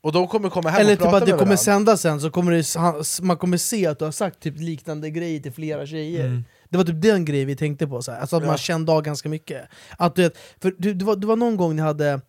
[0.00, 1.56] Och de kommer komma hem Eller och typ prata att det med kommer varandra.
[1.56, 5.40] sändas sen, så kommer det, man kommer se att du har sagt typ liknande grejer
[5.40, 6.24] till flera tjejer.
[6.26, 6.44] Mm.
[6.68, 8.20] Det var typ den grejen vi tänkte på, så här.
[8.20, 8.48] Alltså att Ja.
[8.48, 9.62] man kände av ganska mycket.
[9.98, 12.20] Att du för du, det, var, det var någon gång ni hade,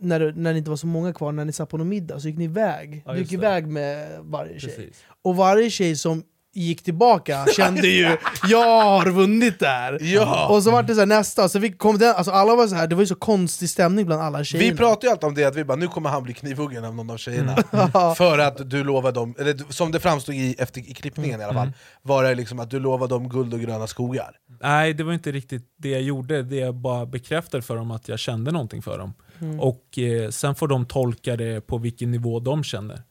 [0.00, 2.20] när, det- när det inte var så många kvar, när ni satt på någon middag,
[2.20, 3.02] så gick ni iväg.
[3.06, 3.34] Ja, du gick det.
[3.34, 4.70] iväg med varje tjej.
[4.76, 4.96] Precis.
[5.22, 6.22] Och varje tjej som
[6.56, 8.16] gick tillbaka kände ju
[8.48, 9.98] jag har vunnit där!
[10.02, 10.48] Ja.
[10.48, 12.74] Och så var det så här, nästa, så vi kom den, alltså alla var så
[12.74, 14.70] här, det var ju så konstig stämning bland alla tjejerna.
[14.70, 16.94] Vi pratar ju alltid om det, att vi bara, nu kommer han bli knivhuggen av
[16.94, 18.14] någon av tjejerna Mm.
[18.16, 21.52] För att du lovade dem, eller som det framstod i, efter, i klippningen i alla
[21.52, 21.64] Mm.
[21.64, 24.30] fall Var det liksom att du lovade dem guld och gröna skogar
[24.62, 26.42] Nej, det var inte riktigt det jag gjorde.
[26.42, 29.14] Det jag bara bekräftade för dem att jag kände någonting för dem.
[29.40, 29.60] Mm.
[29.60, 33.02] Och eh, sen får de tolka det på vilken nivå de känner.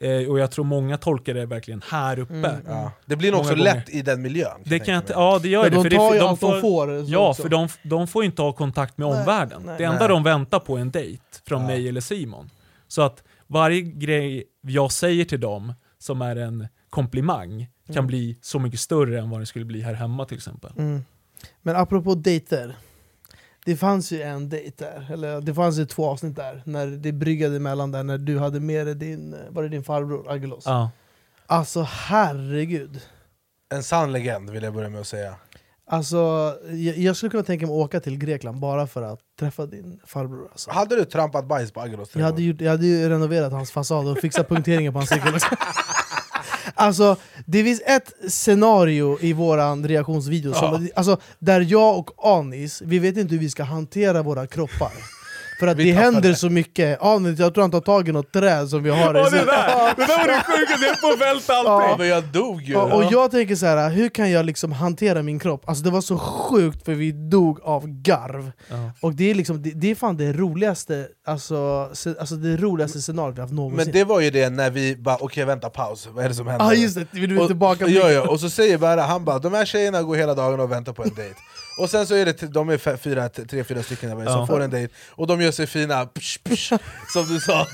[0.00, 0.24] Mm.
[0.24, 2.58] Eh, och jag tror många tolkar det verkligen här uppe.
[2.66, 2.92] ja.
[3.06, 3.64] Det blir nog också gånger.
[3.64, 5.88] lätt i den miljön kan Det kan jag ja det gör Men det.
[5.88, 7.42] de tar ju de allt de får, så Ja, också.
[7.42, 9.62] för de, de får inte ha kontakt med Nej, omvärlden.
[9.66, 9.74] nej.
[9.78, 10.08] Det enda Nej.
[10.08, 11.66] de väntar på är en dejt från Ja.
[11.66, 12.50] mig eller Simon.
[12.88, 18.06] Så att varje grej jag säger till dem som är en komplimang kan Mm.
[18.06, 20.70] bli så mycket större än vad det skulle bli här hemma till exempel.
[20.78, 21.04] Mm.
[21.62, 22.76] Men apropå dejter.
[23.66, 27.12] Det fanns ju en dejt där, eller det fanns ju två avsnitt där, när det
[27.12, 30.62] bryggade emellan där när du hade med dig din, var det din farbror Agelos?
[30.66, 30.90] Ja.
[31.46, 33.00] Alltså herregud.
[33.74, 35.34] En sann legend vill jag börja med att säga
[35.88, 39.66] Alltså, jag, jag skulle kunna tänka mig att åka till Grekland bara för att träffa
[39.66, 40.48] din farbror.
[40.52, 40.70] Alltså.
[40.70, 44.08] Hade du trampat bajs på Agelos Jag, hade gjort, jag hade ju renoverat hans fasad
[44.08, 45.34] och fixat punkteringen på hans cykel.
[46.74, 52.98] Alltså, det finns ett scenario i våran reaktionsvideo som, alltså, där jag och Anis, vi
[52.98, 55.15] vet inte hur vi ska hantera våra kroppar.
[55.58, 57.02] För att Vi det händer så mycket.
[57.02, 59.96] Anis, jag tror han tar tag i något träd som vi har Ja, det där!
[59.96, 61.62] Det där var det sjukaste, jag höll på att välta Ja.
[61.64, 61.98] Ja allting!
[61.98, 62.76] men jag dog ju!
[62.76, 65.68] och, och jag tänker så här, hur kan jag liksom hantera min kropp?
[65.68, 68.52] Alltså det var så sjukt för vi dog av garv.
[68.68, 68.76] Ja.
[69.00, 73.00] Och det är, liksom, det, det är fan det roligaste, alltså, se, alltså det roligaste
[73.00, 73.76] scenariot vi haft någonsin.
[73.76, 76.46] Men det var ju det när vi bara, okej vänta paus, vad är det som
[76.46, 76.64] händer?
[76.64, 79.24] Ja ah, just det, vi är och, tillbaka ja, ja, och så säger bara han
[79.24, 81.36] bara, de här tjejerna går hela dagen och väntar på en dejt
[81.78, 84.70] Och sen så är det, de är fyra, tre, fyra stycken där, som får en
[84.70, 84.94] dejt.
[85.10, 86.72] Och de gör sig fina, psh, psh,
[87.12, 87.66] som du sa.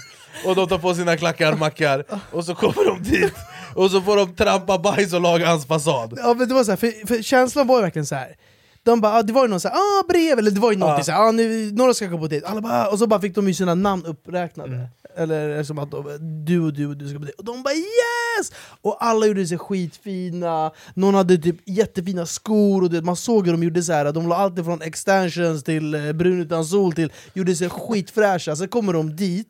[0.44, 3.34] Och de tar på sina klackar, mackar, och så kommer de dit.
[3.74, 6.14] Och så får de trampa bajs och laga hans fasad.
[6.16, 8.36] Ja, men det var så här, för, för känslan var ju verkligen så här.
[8.84, 10.78] De bara, ah, det var ju någon så här, ah, brev, eller det var ju
[10.78, 11.04] någonting Ja.
[11.04, 13.20] så här, ah, nu, några ska gå på dejt, alla bara, ah, och så bara
[13.20, 14.88] fick de ju sina namn uppräknade.
[15.16, 17.74] Eller som att de, du och du och du ska på dejt, och de bara
[17.74, 18.52] yes!
[18.82, 23.52] Och alla gjorde sig skitfina, någon hade typ jättefina skor, och det, man såg hur
[23.52, 27.12] de gjorde så här, de la allt från extensions till eh, brun utan sol till,
[27.34, 29.48] gjorde sig skitfräscha, sen kommer de dit,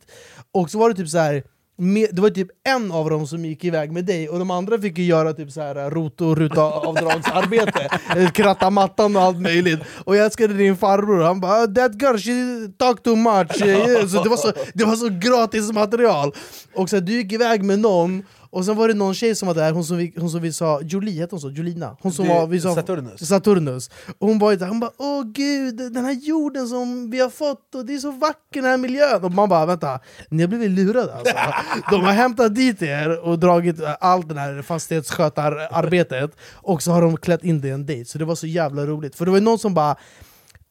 [0.52, 1.42] och så var det typ så här
[1.78, 4.78] med, det var typ en av dem som gick iväg med dig, och de andra
[4.78, 9.80] fick ju göra typ så här rot och ruta-avdragsarbete Eh, Kratta mattan och allt möjligt.
[10.04, 13.62] Och jag älskade din farbror, han bara "Ah, 'That girl, she talk too much'
[14.02, 16.32] Eh, så det, var så, det var så gratis material.
[16.74, 18.22] Och så här, du gick iväg med någon,
[18.52, 20.52] och sen var det någon tjej som var där, hon som vi, hon som vi
[20.52, 21.50] sa, Jolie, hette hon så?
[21.50, 21.96] Jolina?
[22.00, 23.28] Hon som Det- var, vi sa, Saturnus.
[23.28, 23.90] Saturnus.
[24.18, 27.74] Och hon var där, hon bara åh gud, den här jorden som vi har fått,
[27.74, 29.24] och det är så vacker den här miljön.
[29.24, 31.34] Och man bara vänta, ni har blivit lurade alltså.
[31.90, 37.02] De har hämtat dit er och dragit eh, allt det här fastighetsskötararbetet, och så har
[37.02, 38.04] de klätt in det i en dejt.
[38.10, 39.16] Så det var så jävla roligt.
[39.16, 39.96] För det var någon som bara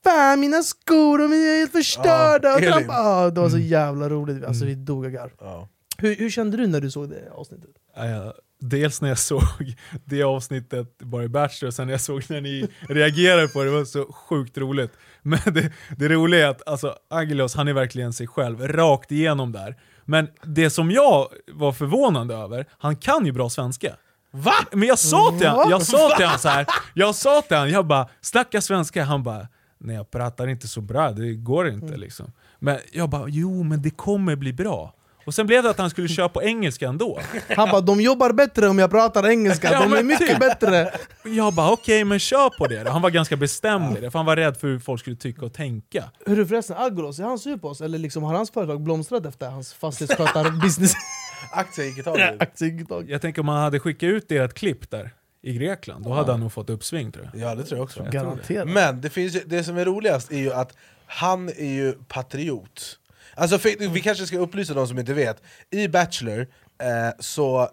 [0.04, 2.48] Fan mina skor, de är helt förstörda!
[2.50, 2.72] Ja, och Elin.
[2.74, 5.30] trampa." Ja, det var så jävla roligt, alltså vi dog av garv.
[5.40, 5.68] Ja.
[6.02, 7.70] Hur, hur kände du när du såg det avsnittet?
[7.96, 8.34] Ja.
[8.60, 12.42] Dels när jag såg det avsnittet bara i Bachelor, och sen när jag såg när
[12.42, 14.92] ni reagerade på det, det var så sjukt roligt.
[15.22, 19.52] Men det, det roliga är att alltså, Agelos, han är verkligen sig själv, rakt igenom
[19.52, 19.76] där.
[20.06, 23.96] Men det som jag var förvånande över, han kan ju bra svenska.
[24.32, 24.54] Va?
[24.72, 27.70] Men jag sa till han, jag sa till han så här, jag sa till han,
[27.70, 31.98] jag bara snacka svenska, han bara nej jag pratar inte så bra, det går inte
[31.98, 32.32] liksom.
[32.60, 34.94] Men jag bara jo men det kommer bli bra.
[35.26, 37.20] Och sen blev det att han skulle köra på engelska ändå.
[37.50, 40.92] Han bara de jobbar bättre om jag pratar engelska, Ja, de är mycket bättre.
[41.24, 42.92] Jag bara okej, men kör på det då.
[42.92, 45.46] Han var ganska bestämd i det, för han var rädd för hur folk skulle tycka
[45.46, 46.04] och tänka.
[46.26, 47.82] Hur är förresten Agros, är han sur på oss?
[47.82, 50.94] Eller liksom, har hans företag blomstrat efter hans fastighetsskötar-business?
[51.52, 52.42] Aktier gick i taget.
[52.42, 53.10] Aktieingetag.
[53.10, 55.12] Jag tänker om han hade skickat ut ett klipp där
[55.44, 57.42] i Grekland, då hade han nog fått uppsving tror jag.
[57.42, 58.06] Ja det tror jag också.
[58.12, 58.68] Garanterat.
[58.68, 62.98] Men det, finns ju, det som är roligast är ju att han är ju patriot.
[63.36, 66.48] Alltså för, vi kanske ska upplysa de som inte vet, i Bachelor
[66.82, 67.70] eh, så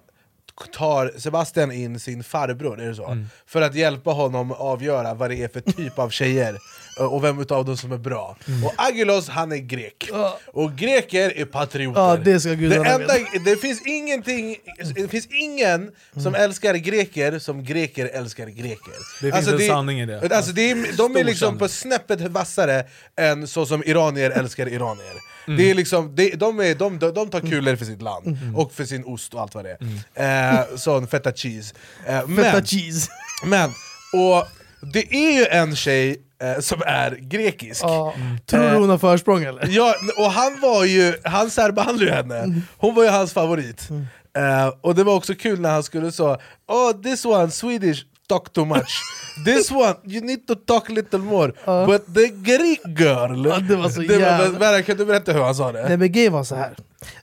[0.72, 3.06] tar Sebastian in sin farbror, är det så?
[3.06, 3.26] Mm.
[3.46, 6.58] För att hjälpa honom avgöra vad det är för typ av tjejer
[7.04, 8.36] och vem utav dem som är bra.
[8.48, 8.64] Mm.
[8.64, 10.10] Och Agilos han är grek,
[10.46, 12.00] och greker är patrioter.
[12.00, 14.56] Ja, det ska det, enda, det finns ingenting,
[14.94, 15.90] det finns ingen
[16.22, 18.92] som älskar greker som greker älskar greker.
[19.20, 20.36] Det finns en sanning i det.
[20.36, 21.58] Alltså det är, de är liksom sanning.
[21.58, 22.84] på snäppet vassare
[23.16, 25.14] än så som iranier älskar iranier.
[25.46, 25.58] Mm.
[25.58, 28.56] Det är liksom, det, de, är, de, de, de tar kulor för sitt land, Mm.
[28.56, 29.76] och för sin ost och allt vad det
[30.14, 30.58] är.
[30.58, 31.74] Eh, sån feta cheese.
[32.06, 33.10] Eh, Feta men, cheese.
[33.46, 33.70] men,
[34.12, 34.46] och
[34.92, 37.84] det är ju en tjej eh, som är grekisk.
[37.84, 38.14] Ja.
[38.46, 39.66] Tror du hon har försprång eller?
[39.68, 43.88] Ja, och han var ju, han särbehandlade ju henne, hon var ju hans favorit.
[44.36, 48.52] Eh, och det var också kul när han skulle säga oh this one Swedish talk
[48.52, 48.90] too much,
[49.44, 51.52] this one you need to talk little more,
[51.86, 53.46] but the Greek girl...
[53.46, 55.88] Ja, det var så det jävla- Berra, kan du berätta hur han sa det?
[55.88, 56.76] Nej men grejen var så här.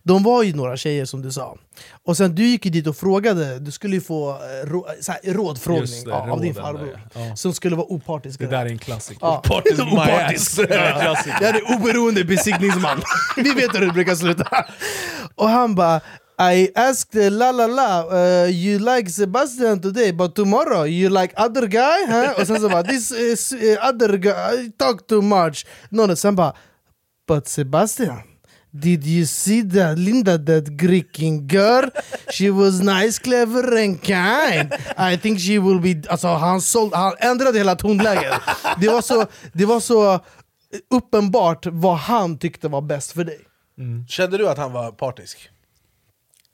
[0.03, 1.57] De var ju några tjejer som du sa,
[2.03, 5.33] och sen du gick ju dit och frågade, du skulle ju få eh, rå, här,
[5.33, 7.35] rådfrågning det, av din farbror, där, ja.
[7.35, 8.39] som skulle vara opartisk.
[8.39, 9.25] Det där är en klassiker.
[9.25, 9.41] Ja.
[9.45, 10.59] Partisk my Opartisk.
[10.71, 11.27] ass.
[11.41, 13.01] Jag är oberoende besiktningsman.
[13.37, 14.65] Vi vet hur det brukar sluta.
[15.35, 16.01] Och han bara
[16.37, 21.33] i asked uh, la la la, uh, you like Sebastian today but tomorrow you like
[21.37, 22.05] other guy?
[22.07, 22.33] Huh?
[22.39, 25.65] Och sen så bara this is, uh, other guy talk too much.
[25.89, 26.53] No, no, sen bara
[27.27, 28.21] but Sebastian
[28.79, 31.89] Did you see that Linda, that Greeking girl?
[32.29, 34.73] She was nice, clever and kind.
[34.97, 36.01] I think she will be...
[36.09, 38.33] Alltså han, såld, han ändrade hela tonläget.
[38.81, 40.19] Det var, så, det var så
[40.91, 43.39] uppenbart vad han tyckte var bäst för dig.
[43.77, 44.07] Mm.
[44.07, 45.49] Kände du att han var partisk?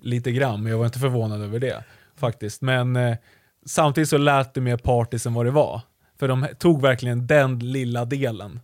[0.01, 1.83] Lite grann, men jag var inte förvånad över det.
[2.19, 2.61] faktiskt.
[2.61, 3.17] Men eh,
[3.65, 5.81] samtidigt så lät det mer partis än vad det var.
[6.19, 8.59] För de tog verkligen den lilla delen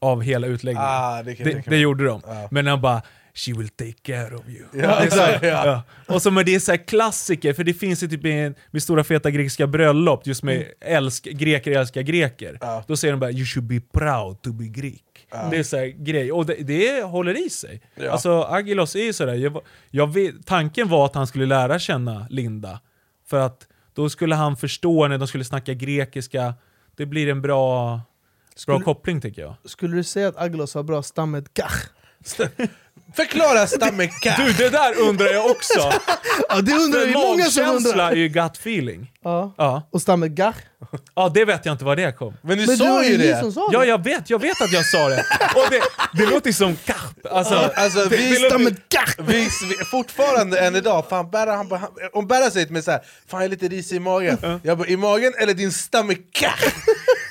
[0.00, 0.88] av hela utläggningen.
[0.90, 1.80] Ah, det kan det, det mig.
[1.80, 2.22] gjorde de.
[2.26, 2.48] Ja.
[2.50, 3.02] Men han bara
[3.34, 4.64] She will take care of you.
[4.72, 5.66] Ja, Det här, ja.
[5.66, 5.82] ja.
[6.14, 8.82] Och så med det är så här klassiker, för det finns ju typ i med
[8.82, 12.58] stora feta grekiska bröllop, just med älsk, greker älskar greker.
[12.86, 15.03] Då säger de bara “You should be proud to be Greek”.
[15.50, 17.80] Det är så här grej, och det, det håller i sig.
[17.94, 18.10] Ja.
[18.10, 19.60] Alltså Agilos är ju sådär, jag,
[19.90, 22.80] jag vet, tanken var att han skulle lära känna Linda,
[23.26, 26.54] för att då skulle han förstå när de skulle snacka grekiska,
[26.96, 28.00] det blir en bra, bra
[28.54, 29.54] Skulle- koppling tycker jag.
[29.64, 31.88] Skulle du säga att Aglos har bra stammet kach?
[33.16, 34.34] Förklara stammekä!
[34.38, 35.92] Du, det där undrar jag också!
[36.48, 38.10] Ja, det undrar vi många som undrar.
[38.12, 39.10] är ju gut feeling.
[39.24, 39.54] Ja.
[39.58, 39.88] Ja.
[39.92, 40.54] Och stammet gach?
[41.14, 42.34] ja, det vet jag inte vad det kom.
[42.42, 43.40] Men du Men sa var ju ju det!
[43.40, 43.86] som sa Ja, det.
[43.86, 45.24] jag vet, jag vet att jag sa det.
[45.54, 45.80] Och det,
[46.24, 47.26] det låter ju som karp.
[47.32, 49.22] Alltså, Alltså, det, vi- det låter!
[49.22, 52.82] Vi, vi, fortfarande än idag, fan Berra, han, bara- han, om Berra säger till mig
[52.82, 56.16] såhär, fan jag är lite risig i magen, jag bara, i magen eller din stomach?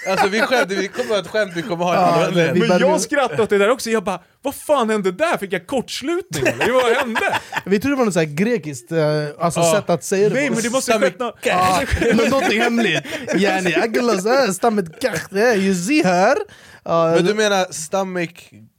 [0.08, 3.02] Alltså vi skämt, vi kommer ha ett skämt vi kommer ha Ja, men men jag
[3.02, 3.90] skrattade åt det där också.
[3.90, 5.38] Jag bara, vad fan hände där?
[5.38, 6.72] Fick jag kortslutning eller?
[6.72, 7.40] Vad hände?
[7.66, 9.00] Vi trodde det var något så här grekiskt eh,
[9.40, 9.72] alltså Ja.
[9.76, 10.54] sätt att säga det Nej på.
[10.54, 11.36] men det måste ha skett något...
[11.44, 11.82] Ja,
[12.30, 13.04] någonting hemligt.
[13.36, 16.36] Yani Aglos, äh, stammet kach, eh, you see her.
[17.16, 18.30] Men du menar stomach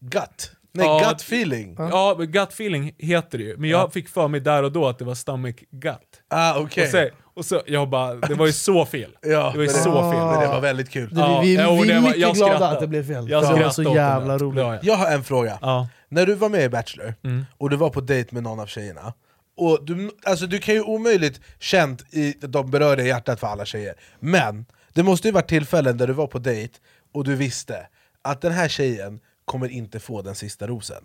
[0.01, 0.51] gut?
[0.77, 1.77] Nej, Ja, gut feeling?
[1.79, 3.57] Ja, gut feeling heter det ju.
[3.57, 5.99] Men jag fick för mig där och då att det var stomach gut.
[6.31, 7.11] Ah, okej.
[7.37, 9.11] Och, så, jag bara, det var ju så fel.
[9.23, 10.27] Ja, det var ju så fel.
[10.27, 11.15] Men det var väldigt kul.
[11.15, 12.71] det, vi vi, Ja, vi det är var- mycket jag glada skrattade.
[12.75, 13.29] att det blev fel.
[13.29, 14.65] Jag det var skrattade så jävla roligt.
[14.83, 14.97] Jag.
[14.97, 15.59] Har en fråga.
[15.63, 15.89] Ja.
[16.09, 17.47] När du var med i Bachelor, Mm.
[17.59, 19.13] och du var på dejt med någon av tjejerna,
[19.57, 23.95] och du, alltså du kan ju omöjligt känt i de berörde hjärtat för alla tjejer,
[24.21, 26.75] men det måste ju varit tillfällen där du var på dejt
[27.15, 27.87] och du visste
[28.23, 31.05] att den här tjejen kommer inte få den sista rosen.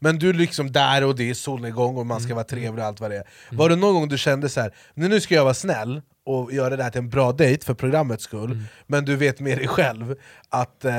[0.00, 2.88] Men du är liksom där och det är solnedgång och man ska vara trevlig och
[2.88, 3.24] allt vad det är.
[3.50, 6.52] Var det någon gång du kände så här, "Men nu ska jag vara snäll och
[6.52, 9.68] göra det här till en bra dejt för programmets skull, men du vet med dig
[9.68, 10.16] själv
[10.48, 10.94] att eh,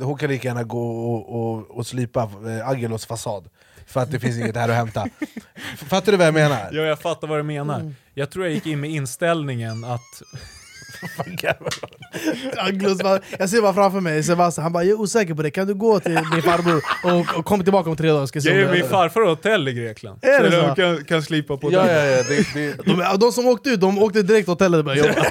[0.00, 3.48] hon kan lika gärna gå och, och, och slipa eh, Agelos fasad
[3.86, 5.06] för att det finns inget här att hämta.
[5.76, 6.68] Fattar du vad jag menar?
[6.72, 7.94] Ja, jag fattar vad du menar.
[8.14, 10.22] Jag tror jag gick in med inställningen att
[13.02, 15.66] Bara, jag ser bara framför mig Sebastian, han bara jag är osäker på det, kan
[15.66, 18.26] du gå till min farbror och, och komma tillbaka om tre dagar?
[18.26, 20.24] Ska jag se är det- min farfar hotell i Grekland.
[20.24, 20.66] Är det så så?
[20.66, 21.92] de kan, kan slipa på Ja, det.
[21.92, 24.84] ja, ja, det, det, de, de som åkte ut, de åkte direkt till hotellet och
[24.84, 25.26] började jobba.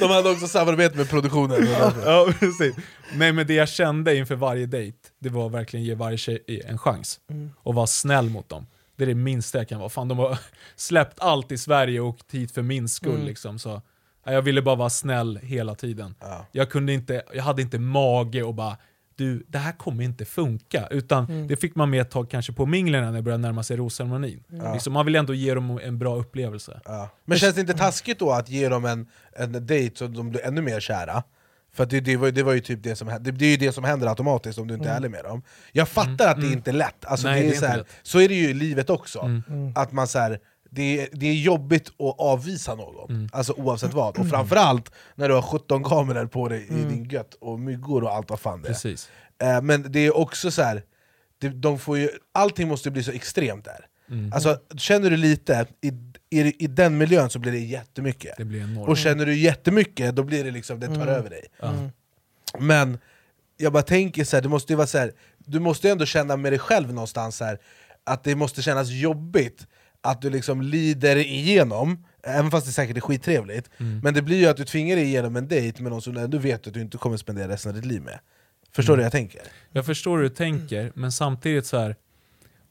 [0.00, 1.68] De hade också samarbete med produktionen.
[2.04, 2.74] Ja, precis.
[3.14, 6.78] Nej men det jag kände inför varje dejt, det var verkligen ge varje tjej en
[6.78, 7.18] chans.
[7.62, 8.66] Och vara snäll mot dem.
[8.96, 9.88] Det är det minsta jag kan vara.
[9.88, 10.38] Fan, de har
[10.76, 13.24] släppt allt i Sverige och åkt hit för min skull.
[13.24, 13.82] Liksom, så.
[14.24, 16.14] ja, Jag ville bara vara snäll hela tiden.
[16.52, 18.76] Jag, kunde inte, jag hade inte mage och bara
[19.16, 20.86] du, det här kommer inte funka.
[20.90, 23.76] Utan det fick man med ett tag kanske på minglen när det började närma sig
[23.76, 24.44] rosceremonin.
[24.72, 26.80] Liksom, man vill ändå ge dem en bra upplevelse.
[26.84, 27.08] Ja.
[27.24, 30.44] Men känns det inte taskigt då att ge dem en, en dejt så de blir
[30.46, 31.22] ännu mer kära?
[31.76, 33.56] För att det, det, var, det var ju typ det som det, det är ju
[33.56, 35.42] det som händer automatiskt om du inte är ärlig med dem.
[35.72, 37.76] Jag fattar att det inte är lätt, alltså, Nej, det det är är så, här,
[37.78, 37.86] lätt.
[38.02, 39.30] så är det ju i livet också.
[39.74, 40.38] Att man så här,
[40.70, 44.18] det, är- det är jobbigt att avvisa någon, alltså oavsett vad.
[44.18, 48.14] Och framförallt när du har 17 kameror på dig i din gött, och myggor och
[48.14, 48.72] allt vad fan det är.
[48.72, 49.08] Precis.
[49.42, 50.82] Eh, men det är också så här,
[51.38, 53.86] det, de får ju, allting måste bli så extremt där.
[54.32, 55.90] Alltså, känner du lite, i,
[56.30, 58.34] i, i den miljön så blir det jättemycket.
[58.36, 58.88] Det blir enormt.
[58.88, 61.44] Och känner du jättemycket, då blir det liksom, det tar över dig.
[61.60, 61.74] Ja.
[62.58, 62.98] Men
[63.56, 66.06] jag bara tänker så här, det måste ju vara så här, du måste ju ändå
[66.06, 67.58] känna med dig själv någonstans så här,
[68.04, 69.66] att det måste kännas jobbigt
[70.00, 73.70] att du liksom lider igenom, även fast det säkert är skittrevligt,
[74.02, 76.38] men det blir ju att du tvingar dig igenom en dejt med någon som du
[76.38, 78.18] vet att du inte kommer spendera resten av ditt liv med.
[78.72, 79.42] Förstår du hur jag tänker?
[79.72, 81.96] Jag förstår hur du tänker, men samtidigt så här,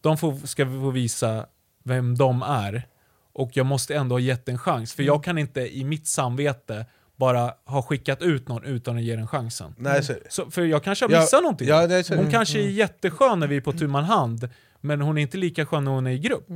[0.02, 1.46] de får, ska få visa
[1.84, 2.88] vem de är.
[3.36, 6.86] Och jag måste ändå ha gett en chans, för jag kan inte i mitt samvete
[7.16, 9.76] bara ha skickat ut någon utan att ge den chansen.
[9.78, 11.68] Nej, så för jag kanske har Ja, missat någonting.
[11.68, 12.16] ja, det är så.
[12.16, 14.50] hon kanske är jätteskön när vi är på tu man hand,
[14.82, 16.48] men hon är inte lika skön när hon är i grupp.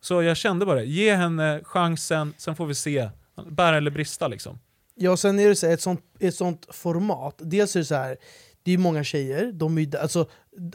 [0.00, 3.08] Så jag kände bara, ge henne chansen, sen får vi se.
[3.50, 4.58] Bära eller brista liksom.
[4.94, 7.34] Ja, sen är det så här, ett, sånt, ett sånt format.
[7.38, 8.16] Dels är det så här,
[8.62, 10.26] det är många tjejer, de är, alltså,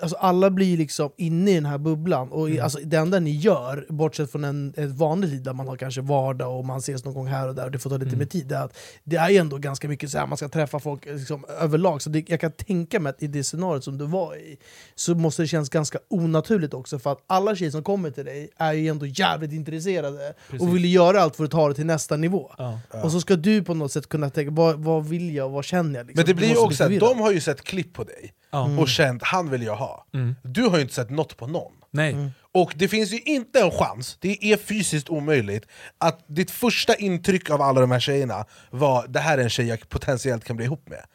[0.02, 2.32] alltså alla blir liksom inne i den här bubblan.
[2.32, 5.68] Och i, alltså, det enda ni gör, bortsett från en, ett vanligt liv där man
[5.68, 7.98] har kanske vardag och man ses någon gång här och där och det får ta
[7.98, 10.38] lite mer tid, det är att det är ju ändå ganska mycket så här, man
[10.38, 12.02] ska träffa folk liksom, överlag.
[12.02, 14.58] Så det, jag kan tänka mig att i det scenariot som du var i
[14.96, 18.50] så måste det kännas ganska onaturligt också för att alla tjejer som kommer till dig
[18.58, 22.18] är ju ändå jävligt intresserade och vill göra allt för att ta det till nästa
[22.18, 22.52] nivå.
[22.58, 22.80] Ja.
[23.04, 25.66] Och så ska du på något sätt kunna tänka, vad, vad vill jag och vad
[25.66, 26.08] känner jag?
[26.08, 26.20] Liksom?
[26.20, 28.80] Men det blir ju också att de har ju sett klipp på dig Ja.
[28.80, 30.06] och känt han vill jag ha.
[30.44, 31.72] Du har ju inte sett något på någon.
[31.92, 32.32] Nej.
[32.54, 35.66] Och det finns ju inte en chans, det är fysiskt omöjligt,
[35.98, 39.68] att ditt första intryck av alla de här tjejerna var det här är en tjej
[39.68, 41.06] jag potentiellt kan bli ihop med.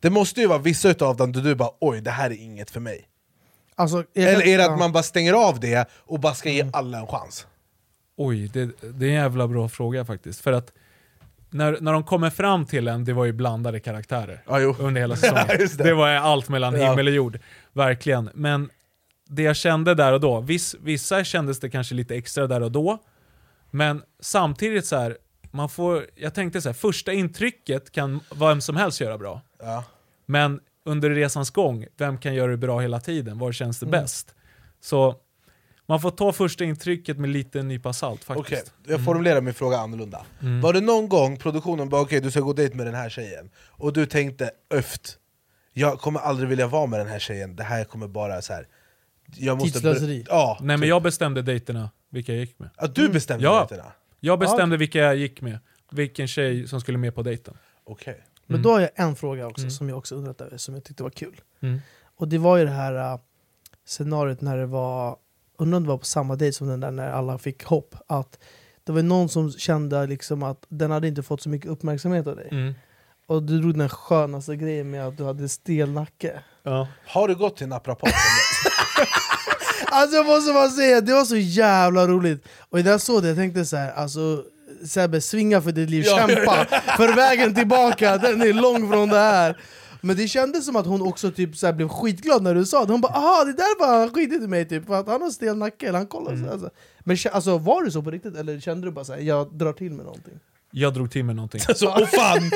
[0.00, 2.70] Det måste ju vara vissa utav dem där du bara oj, det här är inget
[2.70, 3.08] för mig.
[3.74, 6.98] Alltså, Eller är det att man bara stänger av det och bara ska ge alla
[6.98, 7.46] en chans?
[8.16, 10.40] Oj, det, det är en jävla bra fråga faktiskt.
[10.40, 10.72] För att
[11.52, 14.76] när, när de kommer fram till en, det var ju blandade karaktärer jo.
[14.78, 15.46] under hela säsongen.
[15.58, 15.84] Det.
[15.84, 15.94] det.
[15.94, 16.90] var allt mellan Ja.
[16.90, 17.38] himmel och jord.
[17.72, 18.30] Verkligen.
[18.34, 18.70] Men
[19.28, 22.72] det jag kände där och då, viss, vissa kändes det kanske lite extra där och
[22.72, 22.98] då.
[23.70, 25.16] Men samtidigt så här,
[25.50, 29.40] man får, jag tänkte så här, första intrycket kan vem som helst göra bra.
[29.62, 29.84] Ja.
[30.26, 33.38] Men under resans gång, vem kan göra det bra hela tiden?
[33.38, 33.90] Var känns Mm.
[33.92, 34.34] det bäst?
[34.80, 35.16] Så
[35.92, 38.74] man får ta första intrycket med lite nypa salt Okej, faktiskt.
[38.86, 40.26] jag formulerar min fråga annorlunda.
[40.62, 43.50] Var det någon gång produktionen bara okej du ska gå dejt med den här tjejen,
[43.56, 45.18] och du tänkte öft,
[45.72, 48.66] jag kommer aldrig vilja vara med den här tjejen, det här kommer bara så här.
[49.36, 50.24] Jag måste Tidsslöseri.
[50.28, 52.70] Ja, Nej men jag bestämde dejterna, vilka jag gick med.
[52.76, 53.58] ja, du bestämde Ja.
[53.58, 53.92] dejterna?
[54.20, 55.58] Jag bestämde vilka jag gick med,
[55.90, 57.54] vilken tjej som skulle med på dejten.
[57.84, 58.24] Okej.
[58.46, 61.02] Men då har jag en fråga också som jag också undrat över, som jag tyckte
[61.02, 61.40] var kul.
[61.60, 61.80] Mm.
[62.16, 63.20] Och det var ju det här uh,
[63.84, 65.16] scenariot när det var,
[65.58, 68.38] undrar om det var på samma dejt som den där när alla fick hopp, att
[68.84, 72.36] det var någon som kände liksom att den hade inte fått så mycket uppmärksamhet av
[72.36, 72.48] dig.
[72.50, 72.74] Mm.
[73.26, 76.40] Och du drog den skönaste grejen med att du hade stel nacke.
[76.62, 76.88] Ja.
[77.06, 78.12] Har du gått till naprapat?
[79.94, 82.44] Alltså jag måste bara säga, det var så jävla roligt.
[82.70, 84.44] Och när jag såg det jag tänkte så här, alltså
[84.88, 86.16] Sebbe, svinga för ditt liv, Ja.
[86.28, 86.66] kämpa!
[86.96, 89.60] För vägen tillbaka, den är lång från det här.
[90.04, 92.92] Men det kändes som att hon också typ så blev skitglad när du sa det.
[92.92, 95.56] Hon bara aha, det är därför han i mig, typ, för att han har stel
[95.56, 95.88] nacke.
[95.88, 96.70] Eller han kollar här, alltså.
[97.00, 99.72] Men alltså, var det så på riktigt, eller kände du bara så här, jag drar
[99.72, 100.34] till med någonting?
[100.74, 101.60] Jag drog till med någonting.
[101.74, 102.50] Så, åh fan!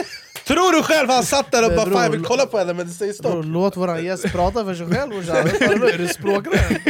[0.46, 2.58] Tror du själv han satt där och Men bara bror, fan jag vill kolla på
[2.58, 3.44] henne men det säger stopp?
[3.44, 5.36] låt våran gäst prata för sig själv brorsan.
[5.46, 6.80] Är du språkrör?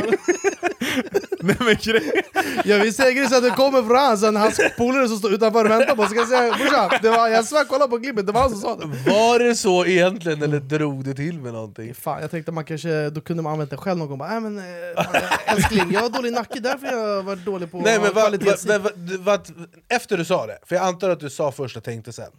[1.46, 2.22] Nej, men grej-
[2.64, 3.02] Jag vill så
[3.36, 6.10] att det kommer från han, sen hans polare som står utanför och väntar på oss.
[6.10, 8.60] Ska jag säga brorsan, det var, jag svär kolla på klippet, det var han som
[8.60, 8.86] sa det.
[8.86, 11.94] Var det så egentligen eller drog du till med någonting?
[11.94, 14.18] Fan, jag tänkte man kanske, då kunde man använt det själv någon gång.
[14.18, 17.98] Bara, äh, men, eh, älskling, jag har dålig nacke, därför jag var dålig på Nej
[18.00, 19.48] men vad, du- vad,
[19.88, 22.30] efter du sa det, för jag antar att du sa först och tänkte sen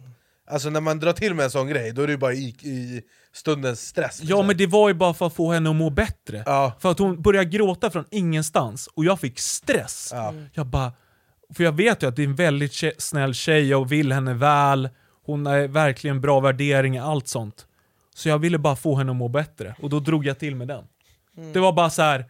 [0.50, 2.54] Alltså när man drar till med en sån grej, då är det ju bara i,
[2.62, 3.02] i
[3.38, 4.38] stundens stress liksom.
[4.38, 6.42] Ja men det var ju bara för att få henne att må bättre.
[6.46, 6.72] Ja.
[6.80, 10.10] För att hon började gråta från ingenstans och jag fick stress.
[10.12, 10.34] Ja.
[10.52, 10.92] Jag bara,
[11.54, 14.34] för jag vet ju att det är en väldigt tje- snäll tjej, jag vill henne
[14.34, 14.88] väl.
[15.26, 17.66] hon är verkligen bra värderingar, allt sånt.
[18.14, 20.68] Så jag ville bara få henne att må bättre, och då drog jag till med
[20.68, 20.84] den.
[21.36, 21.52] Mm.
[21.52, 22.24] Det var bara så här.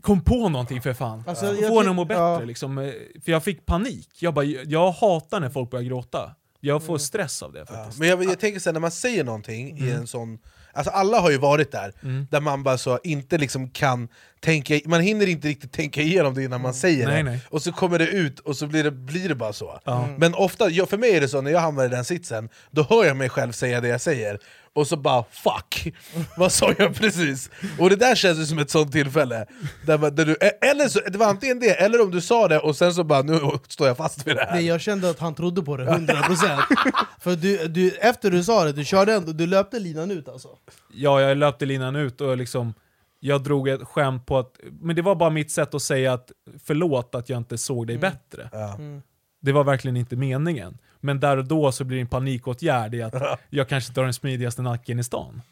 [0.00, 1.24] Kom på någonting för fan.
[1.26, 2.40] Alltså, Få henne att må bättre ja.
[2.40, 2.78] liksom.
[2.78, 2.92] Eh,
[3.24, 4.08] För jag fick panik.
[4.18, 6.34] Jag, bara, jag hatar när folk börjar gråta.
[6.66, 7.98] Jag får stress av det Ja, faktiskt.
[7.98, 9.96] men jag, jag tänker sen när man säger någonting i Mm.
[10.00, 10.38] en sån...
[10.76, 11.92] Alltså alla har ju varit där,
[12.30, 14.08] där man bara så inte liksom kan
[14.40, 17.40] tänka, man hinner inte riktigt tänka igenom det innan man säger Nej, det, nej.
[17.50, 19.80] och så kommer det ut och så blir det, blir det bara så.
[19.84, 20.08] Ja.
[20.18, 22.82] Men ofta, jag, för mig är det så, när jag hamnar i den sitsen, då
[22.90, 24.38] hör jag mig själv säga det jag säger,
[24.74, 25.92] och så bara 'fuck'
[26.36, 27.50] Vad sa jag precis?
[27.78, 29.46] Och det där känns ju som ett sånt tillfälle,
[29.86, 30.34] där, man- där du,
[30.70, 33.22] eller så, det var antingen det, eller om du sa det och sen så bara
[33.22, 35.84] 'nu står jag fast vid det här' Nej, jag kände att han trodde på det
[35.84, 36.58] 100%
[37.20, 40.48] För du, du, efter du sa det, du körde ändå, du löpte linan ut alltså.
[40.94, 42.74] Ja, jag löpte linan ut och liksom
[43.20, 46.32] jag drog ett skämt på att, men det var bara mitt sätt att säga att
[46.66, 48.48] förlåt att jag inte såg dig bättre.
[48.52, 48.78] Ja.
[49.44, 50.78] Det var verkligen inte meningen.
[51.00, 53.14] Men där och då så blir det en panikåtgärd i att
[53.50, 55.42] jag kanske inte har den smidigaste nacken i stan.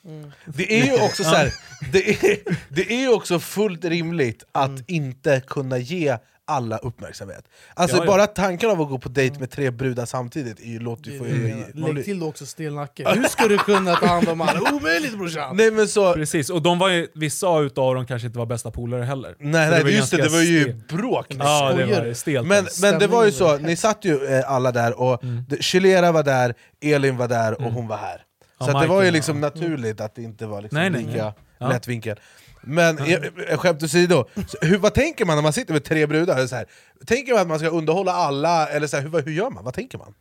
[0.44, 1.52] Det är ju också så här,
[1.92, 2.38] det, är,
[2.68, 6.16] det är ju också fullt rimligt att inte kunna ge
[6.46, 7.44] alla uppmärksamhet.
[7.74, 8.06] Alltså Ja, ja.
[8.06, 11.16] bara tanken av att gå på dejt med tre brudar samtidigt är ju, låter ju...
[11.16, 14.72] ju- Lägg till då också stel nacke, hur ska du kunna ta hand om alla?
[14.72, 15.56] Omöjligt brorsan!
[15.56, 16.14] Nej men så...
[16.14, 19.34] Precis, och de var ju, vissa utav dem kanske inte var bästa polare heller.
[19.38, 21.26] Nej, nej var just det, det var ju stel- bråk!
[21.28, 22.46] Ja, det var stelt.
[22.48, 25.44] Men, men det var ju så, ni satt ju eh, alla där, och Mm.
[25.48, 28.22] det- Chilera var där, Elin var där och hon var här.
[28.58, 29.48] Ja, Så att det var ju liksom ja.
[29.48, 31.32] naturligt att det inte var liksom Nej, nej, lika nej.
[31.58, 31.68] Ja.
[31.68, 32.18] lätt vinkel.
[32.62, 36.46] Men eh, skämt åsido, så hur, vad tänker man när man sitter med tre brudar?
[36.46, 36.66] Så här,
[37.06, 39.64] tänker man att man ska underhålla alla, eller så här, hur, hur gör man?
[39.64, 40.14] Vad tänker man?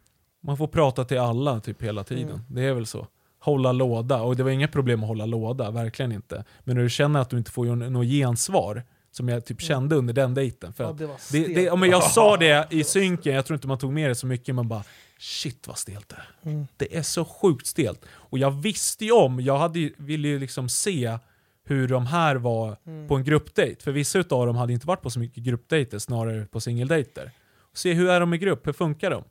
[0.44, 2.30] Man får prata till alla typ hela tiden.
[2.30, 2.42] Mm.
[2.48, 3.08] Det är väl så.
[3.40, 6.44] Hålla låda, och det var inga problem att hålla låda, verkligen inte.
[6.64, 10.14] Men när du känner att du inte får något gensvar, som jag typ kände under
[10.14, 10.74] den dejten.
[10.74, 13.56] För Ja, det var det, det, ja, men jag sa det i synken, jag tror
[13.56, 14.84] inte man tog med det så mycket, men bara
[15.20, 16.50] shit vad stelt det är.
[16.52, 16.68] Mm.
[16.78, 18.06] Det är så sjukt stelt.
[18.12, 21.18] Och jag visste ju om, jag hade, ju- ville ju liksom se
[21.66, 23.08] hur de här var Mm.
[23.08, 23.84] på en gruppdejt.
[23.84, 27.32] För vissa utav dem hade inte varit på så mycket gruppdejter, snarare på singeldejter.
[27.74, 29.24] Se hur är de i grupp, hur funkar de?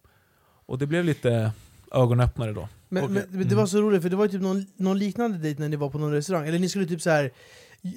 [0.67, 1.53] Och det blev lite
[1.93, 2.69] ögonöppnare då.
[2.89, 3.15] Men, Okej.
[3.15, 5.61] men, men det var så roligt, för det var ju typ någon, någon liknande dejt
[5.61, 7.31] när ni var på någon restaurang, eller ni skulle typ så här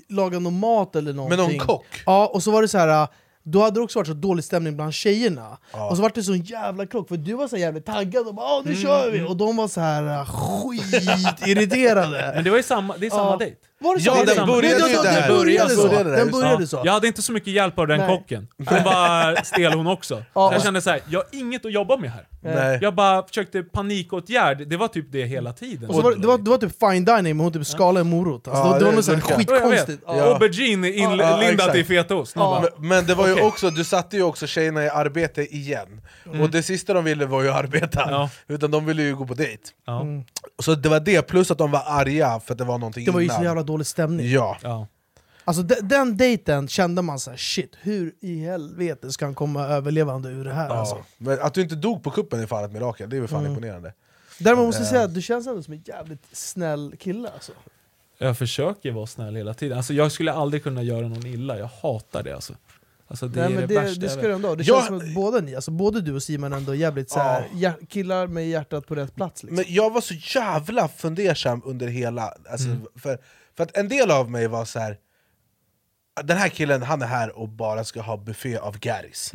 [0.09, 1.85] laga någon mat eller Med någonting någon kock?
[2.05, 3.07] Ja, och så var det så här.
[3.45, 5.89] Då hade det också varit så dålig stämning bland tjejerna, Ja.
[5.89, 8.45] och så var det sån jävla krock, för du var så jävligt taggad och bara
[8.45, 12.63] "Ja, nu kör vi!' och de var så här äh, skitirriterade Men det var ju
[12.63, 13.37] samma, det är samma Ja.
[13.37, 13.55] dejt.
[13.83, 15.21] Var det Ja, den började ju där.
[15.27, 15.87] Den började så!
[15.87, 16.81] Den började så!
[16.85, 18.17] Jag hade inte så mycket hjälp av den Nej.
[18.17, 18.47] kocken.
[18.57, 20.23] Hon var stel hon också.
[20.33, 22.27] Ja, jag kände så här, jag har inget att jobba med här.
[22.41, 22.79] Nej.
[22.81, 25.89] Jag bara försökte panikåtgärd, det var typ det hela tiden.
[25.89, 28.09] Och så var, det, var, det var typ fine dining, men hon typ skalade en
[28.09, 28.47] morot.
[28.47, 30.03] Alltså, Ja, det, det var något sånt skitkonstigt.
[30.07, 30.23] Ja, Ja.
[30.33, 31.75] Aubergine Ja, inlindat exakt.
[31.75, 32.33] i fetaost.
[32.35, 32.59] Ja.
[32.63, 32.69] Ja.
[32.77, 33.45] Men, men det var ju Okej.
[33.45, 36.01] också, du satte ju också tjejerna i arbete igen,
[36.41, 38.29] och det sista de ville var ju arbeta, Ja.
[38.47, 39.63] utan de ville ju gå på dejt.
[39.87, 40.01] Ja.
[40.01, 40.23] Mm.
[40.59, 43.11] Så det var det, plus att de var arga för att det var någonting Det
[43.11, 43.37] var ju innan.
[43.37, 44.29] så jävla dålig stämning.
[44.31, 44.57] Ja.
[44.61, 44.87] Ja.
[45.45, 49.67] Alltså de, den dejten kände man så här, shit, hur i helvete ska han komma
[49.67, 50.69] överlevande ur det här?
[50.69, 50.95] Alltså.
[50.95, 51.03] Ja.
[51.17, 53.45] Men att du inte dog på kuppen är fan ett mirakel, det är väl fan
[53.45, 53.93] imponerande.
[54.39, 54.89] Däremot måste jag Eh.
[54.91, 57.51] säga att du känns ändå som en jävligt snäll kille alltså.
[58.17, 59.77] Jag försöker vara snäll hela tiden.
[59.77, 62.53] Alltså, jag skulle aldrig kunna göra någon illa, jag hatar det alltså.
[63.07, 64.55] alltså det Nej, är men det, det, värsta det jag ska du ändå ha.
[64.55, 64.75] Det Ja.
[64.75, 67.85] känns som att båda ni, alltså både du och Simon ändå jävligt så här, hjär-
[67.89, 69.55] killar med hjärtat på rätt plats liksom.
[69.55, 72.33] Men jag var så jävla fundersam under hela...
[72.51, 73.17] Alltså, för,
[73.57, 74.97] för att en del av mig var så här.
[76.23, 79.31] den här killen han är här och bara ska ha buffé av Garris.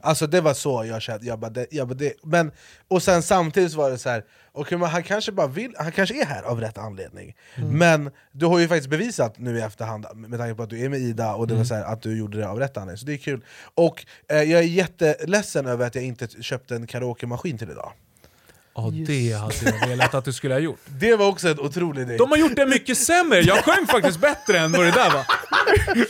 [0.00, 2.52] Alltså det var så jag kände, jag bara, det, jag bara det, men,
[2.88, 6.26] och sen samtidigt var det så här, okay, han kanske bara vill, han kanske är
[6.26, 7.36] här av rätt anledning.
[7.56, 10.88] Men du har ju faktiskt bevisat nu i efterhand, med tanke på att du är
[10.88, 13.06] med Ida, och det var så här, att du gjorde det av rätt anledning, så
[13.06, 13.44] det är kul.
[13.74, 17.92] Och eh, jag är jätteledsen över att jag inte köpte en karaoke-maskin till idag
[18.76, 20.78] Ja, Just det hade jag velat att du skulle ha gjort.
[20.86, 24.20] Det var också en otrolig idé De har gjort det mycket sämre, jag sjöng faktiskt
[24.20, 25.24] bättre än vad det där var.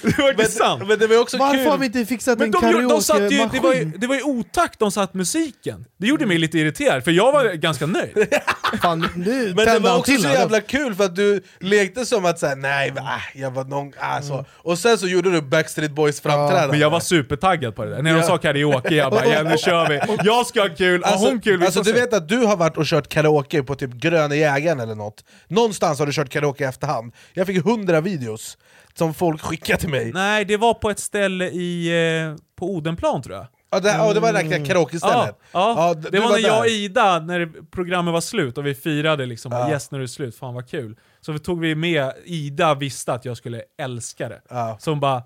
[0.03, 0.83] Det var inte sant.
[0.89, 2.83] men, det var ju också Varför kul har vi inte fixat Men en de, gjorde-
[2.83, 3.93] de det, var ju, karaoke-maskin?
[4.01, 5.85] det var ju otakt de satt musiken.
[5.99, 8.35] Det gjorde mig lite irriterad, för jag var ganska nöjd.
[8.83, 12.25] Fan, nu Men det var också till så jävla kul för att du lekte som
[12.25, 14.45] att säga nej, ah, jag var någon, ah, så.
[14.53, 18.03] och sen så gjorde du Backstreet Boys framträdande Men jag var supertaggad på det där.
[18.03, 18.27] När de Ja.
[18.27, 20.01] sa karaoke, jag bara ja, nu kör vi.
[20.25, 22.87] Jag ska ha kul, Alltså, hon kul, alltså du vet att du har varit och
[22.87, 27.13] kört karaoke på typ Gröna Jägaren eller något Någonstans har du kört karaoke i efterhand
[27.33, 28.59] Jag fick hundra videos
[28.95, 31.89] som folk skickade till mig Nej, det var på ett ställe i,
[32.29, 33.47] eh, på Odenplan tror jag.
[33.71, 35.89] Ja, det, ja, det var det där karaoke-stället Ja, ja.
[35.89, 36.71] Ja, det du var när jag och där.
[36.73, 39.71] Ida, när programmet var slut och vi firade liksom, Ja.
[39.71, 40.97] yes nu är det slut, fan vad kul.
[41.21, 44.41] Så vi tog vi med, Ida visste att jag skulle älska det.
[44.51, 44.77] Ja.
[44.81, 45.23] Så hon bara,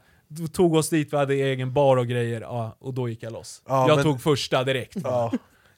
[0.52, 3.62] tog oss dit, vi hade egen bar och grejer, ja, och då gick jag loss.
[3.68, 4.96] Ja, jag men- tog första direkt.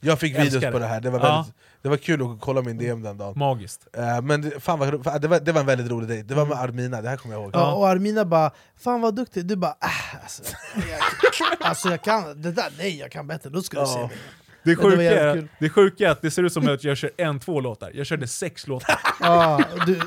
[0.00, 0.08] Ja.
[0.08, 0.86] Jag fick Älskar videos på det.
[0.86, 1.34] här, det var, Ja.
[1.36, 3.38] väldigt, det var kul att kolla min DM den dagen.
[3.38, 3.86] Magiskt.
[3.92, 6.34] Eh, men det, fan vad, fan, det, var, det var en väldigt rolig dejt, det
[6.34, 6.54] var Mm.
[6.56, 7.50] med Armina, det här kommer jag ihåg.
[7.54, 10.42] Ja, och Armina bara 'Fan vad duktig' du bara äh, alltså,
[10.74, 14.06] jag, alltså jag kan, det där, nej jag kan bättre, då ska du se Ja.
[14.06, 14.16] mig.
[14.62, 17.10] Det Men sjuka, är, det sjuka är att det ser ut som att jag kör
[17.16, 17.90] en, två låtar.
[17.94, 19.00] Jag körde sex låtar.
[19.20, 20.00] Ja, du,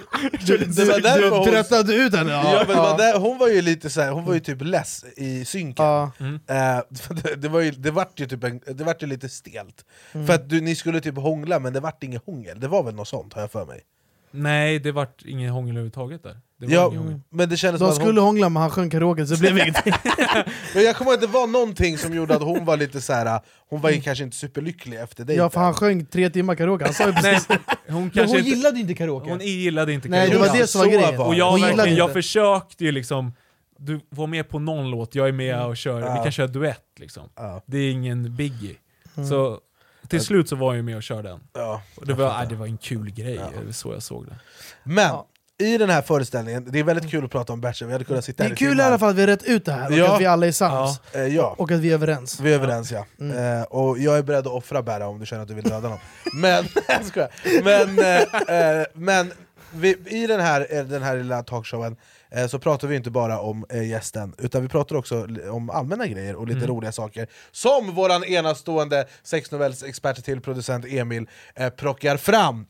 [0.45, 0.65] du, du,
[1.01, 2.31] du hon- tröttnade ut henne.
[2.31, 4.61] Ja, men det var där, hon var ju lite så här, hon var ju typ
[4.61, 5.85] less i synken.
[5.85, 6.11] Ja.
[6.47, 9.85] Eh, det, det, var ju, det vart ju typ en, det vart ju lite stelt.
[10.11, 10.27] Mm.
[10.27, 12.95] För att du, ni skulle typ hångla men det vart inget hångel, det var väl
[12.95, 13.81] något sånt har jag för mig.
[14.35, 16.37] Nej, det vart ingen hångel överhuvudtaget där.
[16.59, 17.19] Det var Ja, ingen hångel.
[17.29, 19.39] men det kändes De som att skulle hon, hångla men han sjöng karaoke så det
[19.39, 19.93] blev ingenting.
[20.75, 23.13] men Jag kommer ihåg att det var någonting som gjorde att hon var lite så
[23.13, 23.39] här.
[23.69, 25.43] hon var ju kanske inte superlycklig efter dejten.
[25.43, 27.47] Ja för han sjöng tre timmar karaoke, han sa ju Nej, precis
[27.87, 29.29] hon Men kanske hon inte, gillade inte karaoke.
[29.29, 30.49] hon gillade inte Nej det karaoke.
[30.51, 31.17] var det som var så grejen.
[31.17, 32.13] var Och jag, hon gillade verkligen, jag inte.
[32.13, 33.33] försökte ju liksom,
[33.79, 36.85] du var med på någon låt, jag är med och kör, vi kan köra duett
[36.99, 37.23] liksom.
[37.35, 37.61] Ja.
[37.65, 38.75] Det är ingen biggie.
[39.17, 39.29] Mm.
[39.29, 39.59] Så
[40.07, 41.39] till slut så var jag med och körde den.
[41.53, 41.81] Ja.
[41.95, 44.35] Och det, var, nej, det var en kul grej, det var så jag såg det.
[44.83, 45.27] Men Ja.
[45.57, 48.25] i den här föreställningen, det är väldigt kul att prata om Bachelor, vi hade kunnat
[48.25, 49.97] sitta Det är kul i alla fall att vi har rätt ut det här, och
[49.97, 50.15] Ja.
[50.15, 51.01] att vi alla är sams.
[51.13, 51.55] Eh, ja.
[51.57, 52.39] Och att vi är överens.
[52.39, 53.05] Vi är överens ja.
[53.35, 55.89] Eh, och jag är beredd att offra Berra om du känner att du vill döda
[55.89, 55.99] någon.
[56.33, 56.65] Men,
[57.15, 57.27] jag.
[57.63, 59.31] Men, eh, eh, men
[59.75, 61.97] vi, i den här, eh, den här lilla talkshowen eh,
[62.47, 66.35] så pratar vi inte bara om eh, gästen, utan vi pratar också om allmänna grejer
[66.35, 67.27] och lite roliga saker.
[67.51, 72.65] Som våran enastående sexnovellsexpert till producent Emil eh, plockar fram.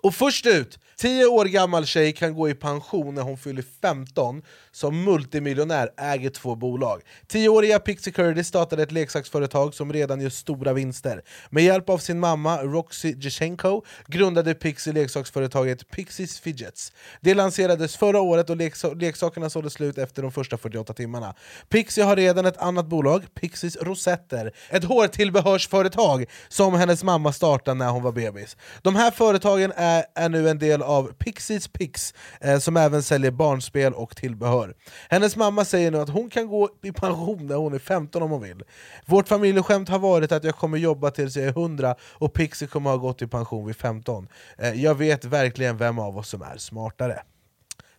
[0.00, 4.42] Och först ut, 10 år gammal tjej kan gå i pension när hon fyller 15
[4.72, 7.02] som multimiljonär, äger två bolag.
[7.32, 11.22] 10-åriga Pixie Curdy startade ett leksaksföretag som redan gör stora vinster.
[11.50, 16.92] Med hjälp av sin mamma Roxy Jeshenko grundade Pixie leksaksföretaget Pixies Fidgets.
[17.20, 21.34] Det lanserades förra året och leksa- leksakerna sålde slut efter de första 48 timmarna.
[21.68, 27.90] Pixie har redan ett annat bolag, Pixies Rosetter, ett hårtillbehörsföretag som hennes mamma startade när
[27.90, 28.56] hon var bebis.
[28.82, 33.30] De här företagen är, är nu en del av Pixies Pix, eh, som även säljer
[33.30, 34.74] barnspel och tillbehör.
[35.08, 38.30] Hennes mamma säger nu att hon kan gå i pension när hon är 15 om
[38.30, 38.62] hon vill.
[39.06, 42.90] Vårt familjeskämt har varit att jag kommer jobba tills jag är 100 och Pixie kommer
[42.90, 44.28] ha gått i pension vid 15.
[44.58, 47.22] Eh, jag vet verkligen vem av oss som är smartare.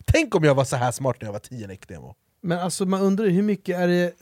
[0.04, 2.14] Tänk om jag var så här smart när jag var 10 Nick-demo.
[2.40, 4.12] Men alltså man undrar hur mycket är det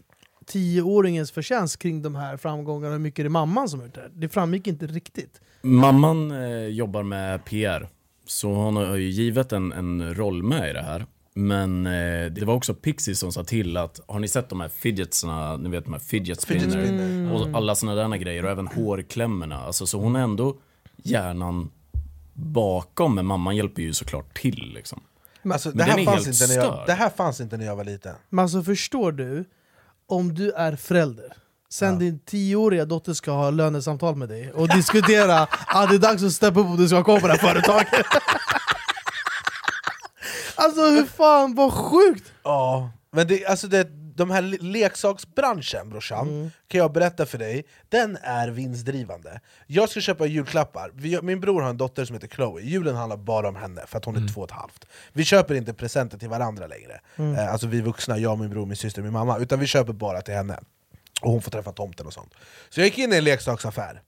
[0.47, 4.01] tioåringens förtjänst kring de här framgångarna, hur mycket är det mamman som har gjort det
[4.01, 4.11] här?
[4.15, 5.41] Det framgick inte riktigt.
[5.63, 7.89] Mamman eh, jobbar med PR,
[8.27, 11.07] så hon har ju givet en, en roll med i det här.
[11.35, 14.69] Men eh, det var också Pixie som sa till att, har ni sett de här
[14.69, 17.33] fidgetsna, ni vet de här fidget spinner, Fidget spinner.
[17.33, 19.59] och alla såna där grejer och även hårklämmorna.
[19.61, 20.57] Alltså, så hon är ändå
[20.97, 21.71] hjärnan
[22.35, 25.01] bakom, men mamman hjälper ju såklart till liksom.
[25.45, 27.65] Alltså, det, Men här den är fanns inte när jag, det här fanns inte när
[27.65, 28.15] jag var liten.
[28.29, 29.45] Men alltså förstår du,
[30.13, 31.33] om du är förälder,
[31.71, 36.23] sen din tioåriga dotter ska ha lönesamtal med dig och diskutera att det är dags
[36.23, 38.07] att steppa upp om du ska kvar på det här företaget.
[40.55, 42.33] alltså hur fan, vad sjukt!
[42.43, 47.65] Ja, men det, alltså det, de här le- leksaksbranschen brorsan, kan jag berätta för dig,
[47.89, 49.41] den är vinstdrivande.
[49.67, 53.17] Jag ska köpa julklappar, Vi, min bror har en dotter som heter Chloe, julen handlar
[53.17, 54.85] bara om henne för att hon är två och ett halvt.
[55.13, 58.77] Vi köper inte presenter till varandra längre, eh, alltså vi vuxna, jag, min bror, min
[58.77, 60.59] syster, min mamma, utan vi köper bara till henne.
[61.23, 62.35] Och hon får träffa tomten och sånt.
[62.71, 64.03] Så jag gick in i en leksaksaffär,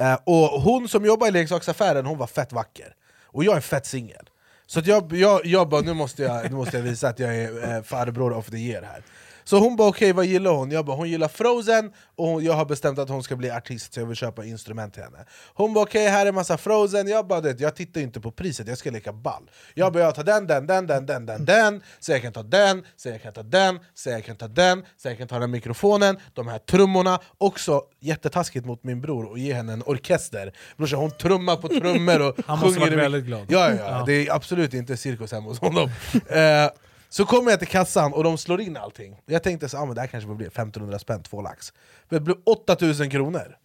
[0.00, 2.94] eh, och hon som jobbar i leksaksaffären hon var fett vacker.
[3.24, 4.28] Och jag är fett singel.
[4.66, 7.76] Så jag, jag, jag bara, nu måste jag, nu måste jag visa att jag är
[7.76, 9.02] eh, farbror of the year här.
[9.48, 10.70] Så hon bara okej, vad gillar hon?
[10.70, 13.94] Jag bara hon gillar Frozen, och hon, jag har bestämt att hon ska bli artist
[13.94, 15.24] så jag vill köpa instrument till henne.
[15.54, 18.68] Hon bara okej, här är massa Frozen, jag bara det, jag tittar inte på priset,
[18.68, 19.50] jag ska leka ball.
[19.74, 22.42] Jag bara jag tar den, den, den, den, den, den, den, så jag kan ta
[22.42, 25.38] den, så jag kan ta den, så jag kan ta den, så jag kan ta
[25.38, 30.52] den mikrofonen, de här trummorna, också jättetaskigt mot min bror och ge henne en orkester.
[30.76, 33.46] Brorsan, hon trummar på trummor och Han måste sjunger varit väldigt glad.
[33.48, 35.90] Ja, ja, ja, det är absolut inte cirkus hemma hos honom.
[37.08, 39.20] så kommer jag till kassan och de slår in allting.
[39.26, 41.72] Jag tänkte så, ah, men det här kanske blir 1500 spänn, två lax.
[42.08, 43.56] Men det blev 8000 kronor.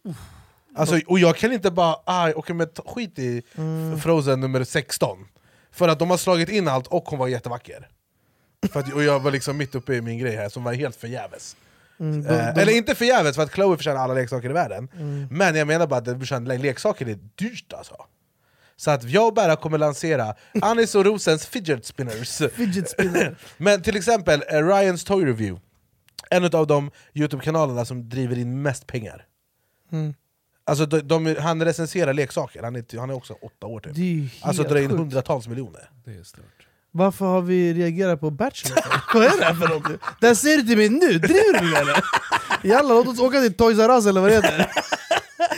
[0.75, 3.41] Alltså, och jag kan inte bara, ah, okej men skit i
[4.01, 5.17] Frozen nummer 16.
[5.71, 7.89] För att de har slagit in allt och hon var jättevacker.
[8.71, 10.95] För att, och jag var liksom mitt uppe i min grej här som var helt
[10.95, 11.55] förgäves.
[11.99, 14.89] Mm, de, Eh, de, eller inte förgäves för att Chloe förtjänar alla leksaker i världen,
[15.31, 16.05] men jag menar bara att
[16.45, 17.95] det leksaker är dyrt alltså.
[18.83, 22.41] Så att jag och Berra kommer lansera Anis och Rosens fidget spinners.
[22.55, 23.35] Fidget spinner.
[23.57, 25.61] Men till exempel eh, Ryans Toy Review,
[26.29, 29.25] en av de Youtube-kanalerna som driver in mest pengar.
[29.91, 30.13] Mm.
[30.65, 33.95] Alltså de, de, han recenserar leksaker, han är, han är också åtta år typ.
[33.95, 34.99] Det är Alltså drar in sjukt.
[34.99, 35.89] hundratals miljoner.
[36.05, 36.67] Det är stört.
[36.91, 38.79] Varför har vi reagerat på Bachelor?
[39.13, 39.97] vad är det här för någonting?
[40.21, 42.03] Det här säger du till mig nu, driver du eller?
[42.63, 44.71] Jalla låt oss åka till Toys R Us eller vad det heter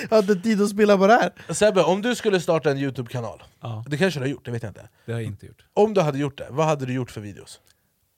[0.10, 1.54] hade tid att spela på det här.
[1.54, 4.64] Sebbe, om du skulle starta en Youtube-kanal, Ja, det kanske du har gjort, det vet
[4.64, 4.90] jag inte.
[5.06, 5.66] det har jag inte gjort.
[5.74, 7.62] Om du hade gjort det, vad hade du gjort för videos?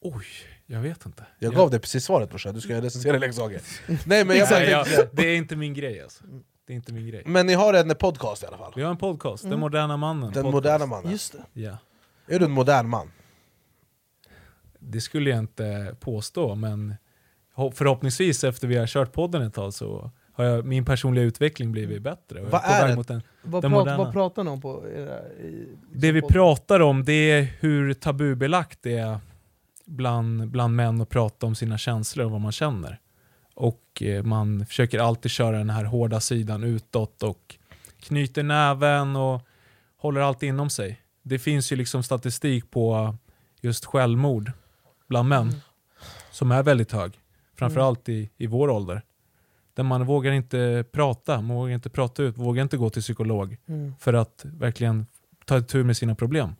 [0.01, 0.25] Oj,
[0.65, 1.25] jag vet inte.
[1.39, 3.61] Jag gav dig precis svaret brorsan, du ska recensera leksaker.
[4.05, 6.23] Nej men jag bara Nej, jag, det är inte min grej alltså.
[6.67, 7.23] Det är inte min grej.
[7.25, 8.73] men ni har en podcast i alla fall?
[8.75, 10.21] Vi har en podcast, Den moderna mannen.
[10.33, 10.51] Den podcast.
[10.53, 11.11] moderna mannen.
[11.11, 11.61] Just det.
[11.61, 11.77] Ja.
[12.27, 13.11] Är du en modern man?
[14.79, 16.95] Det skulle jag inte påstå, men
[17.55, 21.71] ho- förhoppningsvis efter vi har kört podden ett tag så har jag, min personliga utveckling
[21.71, 22.41] blivit bättre.
[22.41, 22.95] Vad är det?
[22.95, 24.03] Mot en, Vad, Den prat, moderna.
[24.03, 25.27] vad pratar ni om på era...
[25.29, 29.19] I, det vi pratar om det är hur tabubelagt det är
[29.85, 32.99] bland, bland män att prata om sina känslor och vad man känner.
[33.55, 37.55] Och eh, man försöker alltid köra den här hårda sidan utåt och
[37.99, 39.41] knyter näven och
[39.97, 41.01] håller allt inom sig.
[41.23, 43.15] Det finns ju liksom statistik på
[43.61, 44.51] just självmord
[45.07, 45.61] bland män
[46.31, 47.11] som är väldigt hög.
[47.55, 49.01] Framförallt i, i vår ålder.
[49.77, 53.57] Där man vågar inte prata, man vågar inte prata ut, vågar inte gå till psykolog
[53.67, 53.93] Mm.
[53.99, 55.05] för att verkligen
[55.45, 56.55] ta tur med sina problem.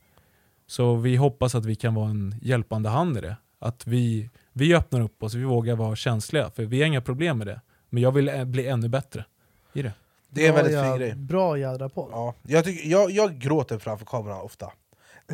[0.67, 3.35] Så vi hoppas att vi kan vara en hjälpande hand i det.
[3.59, 7.37] Att vi, vi öppnar upp oss, vi vågar vara känsliga, för vi har inga problem
[7.37, 7.61] med det.
[7.89, 9.25] Men jag vill bli ännu bättre
[9.73, 9.93] i det.
[10.29, 11.15] Det är en väldigt fin grej.
[11.15, 12.09] Bra jädra podd.
[12.11, 14.71] Ja, jag, tycker, jag, jag gråter framför kameran ofta.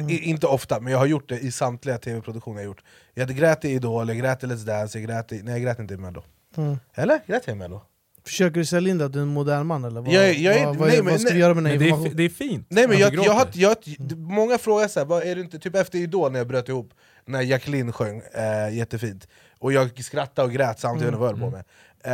[0.10, 2.84] I, inte ofta, men jag har gjort det i samtliga tv-produktioner jag gjort.
[3.14, 5.44] Jag hade grät i Idol, jag grät i Let's Dance, jag grät i...
[5.44, 6.24] Nej jag grät inte i Mello.
[6.58, 6.78] Mm.
[6.94, 7.20] Eller?
[7.28, 7.82] Grät jag i Mello?
[8.26, 10.02] Försöker du sälja in det att du är en modern man eller?
[10.02, 11.72] Vad, Jag jag är- vad, vad, nej, vad men- ska vi nej, göra med den
[11.72, 12.12] här det informationen?
[12.12, 12.68] fi- det är fint.
[12.70, 13.60] Nej men att jag, du jag, har, gråter.
[13.60, 16.48] jag, d- många frågar så här, vad är det inte, typ efter Idol när jag
[16.48, 16.94] bröt ihop,
[17.26, 19.28] när Jacqueline sjöng eh, jättefint,
[19.60, 21.22] och jag skrattade och grät samtidigt Mm.
[21.22, 21.64] och höll på med.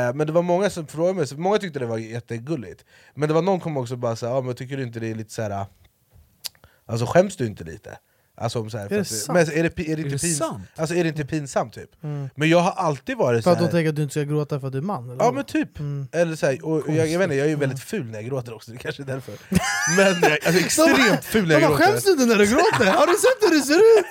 [0.09, 2.85] Eh, men det var många som frågade mig, så många tyckte det var jättegulligt.
[3.13, 4.99] Men det var någon som kom också och bara såhär, ah, men tycker du inte
[4.99, 5.65] det är lite såhär,
[6.85, 7.97] alltså skäms du inte lite?
[8.41, 9.47] Alltså, om så här, för det att sant?
[9.49, 10.63] men är, det, pi- är, det Är inte det pins, sant?
[10.75, 12.03] alltså, är det inte pinsamt typ?
[12.03, 12.29] Mm.
[12.35, 14.59] Men jag har alltid varit För att de såhär, tänker att du inte ska gråta
[14.59, 15.09] för att du är man?
[15.09, 16.07] Eller Ja men typ, Mm.
[16.11, 18.13] eller så här, och och jag, jag vet inte, jag är ju väldigt ful när
[18.13, 19.33] jag gråter också, det kanske är därför
[19.97, 22.85] Men jag, alltså, extremt ful när jag gråter skäms du inte när du gråter?
[22.91, 24.05] Har du sett hur du ser ut?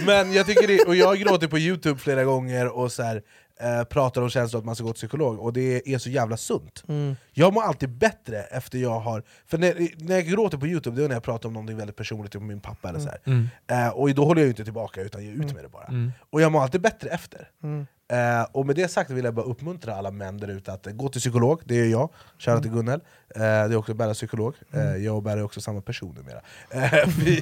[0.06, 3.20] Men jag tycker det, och jag gråter på youtube flera gånger och så
[3.62, 6.36] eh, pratar om känslor att man ska gå till psykolog, och det är så jävla
[6.36, 7.16] sunt Mm.
[7.32, 9.22] Jag mår alltid bättre efter jag har...
[9.46, 11.96] För när, när jag gråter på youtube, det är när jag pratar om någonting väldigt
[11.96, 13.18] personligt, typ min pappa eller så här.
[13.24, 13.48] Mm.
[13.66, 16.12] Eh, Och då håller jag ju inte tillbaka, utan ger ut med det bara Mm.
[16.30, 17.86] Och jag mår alltid bättre efter Mm.
[18.10, 20.92] Eh, och med det sagt vill jag bara uppmuntra alla män där ute att eh,
[20.92, 23.00] gå till psykolog, det är jag, shoutout till Gunnel.
[23.34, 26.40] Eh, Det är också Berra psykolog, eh, jag och Berra är också samma person numera.
[26.70, 27.38] Eh, vi,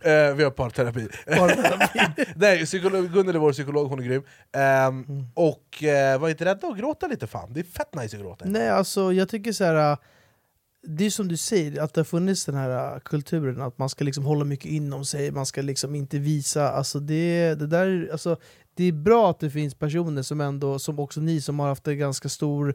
[0.00, 1.08] eh, vi har parterapi.
[2.36, 4.22] Nej, psykolog, Gunnel är vår psykolog, hon är grym.
[4.52, 8.22] Ehm, Och eh, var inte rädda att gråta lite fan, det är fett nice att
[8.22, 8.44] gråta.
[8.48, 9.92] Nej alltså jag tycker så här.
[9.92, 9.98] äh,
[10.82, 14.04] Det är som du säger, att det har funnits den här kulturen att man ska
[14.04, 18.36] liksom hålla mycket inom sig, man ska liksom inte visa, alltså det, det där, alltså
[18.80, 21.88] det är bra att det finns personer som ändå, som också ni som har haft
[21.88, 22.74] en ganska stor,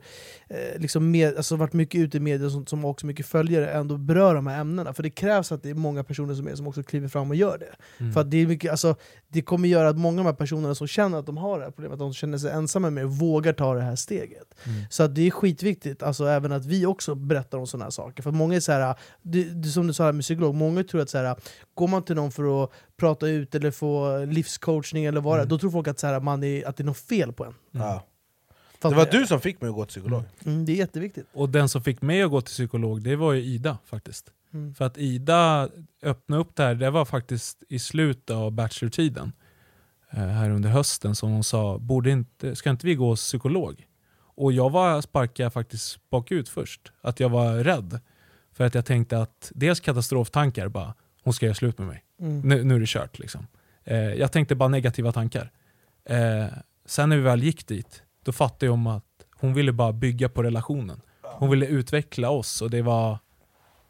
[0.49, 3.97] eh, liksom med, alltså varit mycket ute i media som har också mycket följare, ändå
[3.97, 4.93] berör de här ämnena.
[4.93, 7.35] För det krävs att det är många personer som är som också kliver fram och
[7.35, 7.75] gör det.
[7.99, 8.13] Mm.
[8.13, 8.95] För att det, är mycket, alltså,
[9.35, 11.65] det kommer göra att många av de här personerna som känner att de har det
[11.65, 14.55] här problemet, att de känner sig ensamma med vågar ta det här steget.
[14.63, 14.81] Mm.
[14.89, 18.23] Så att det är skitviktigt, alltså, även att vi också berättar om sådana här saker.
[18.23, 21.01] För många är så här, det, det, som du sa här med psykolog, många tror
[21.01, 21.35] att så här,
[21.73, 25.47] går man till någon för att prata ut eller få livscoachning eller vad Mm.
[25.49, 27.53] då tror folk att, så här, man är, att det är något fel på en.
[27.71, 28.03] ja.
[28.79, 31.27] Fast Det var du som fick mig att gå till psykolog Mm, det är jätteviktigt.
[31.33, 34.31] Och den som fick mig att gå till psykolog, det var ju Ida faktiskt.
[34.53, 34.73] Mm.
[34.75, 35.69] För att Ida
[36.03, 39.31] öppnade upp det här, det var faktiskt i slutet av bachelortiden.
[40.11, 43.87] eh, Här under hösten som hon sa, Borde inte, ska inte vi gå hos psykolog?
[44.37, 46.91] Och jag var sparkade faktiskt bakut först.
[47.01, 47.99] Att jag var rädd.
[48.53, 52.03] För att jag tänkte att dels katastroftankar, bara hon ska göra slut med mig.
[52.19, 52.41] Mm.
[52.41, 53.47] Nu, nu är det kört liksom.
[53.83, 55.51] Eh, jag tänkte bara negativa tankar.
[56.05, 56.45] Eh,
[56.85, 59.03] sen när vi väl gick dit, då fattade jag om att
[59.39, 61.01] hon ville bara bygga på relationen.
[61.23, 63.19] Hon ville utveckla oss och det var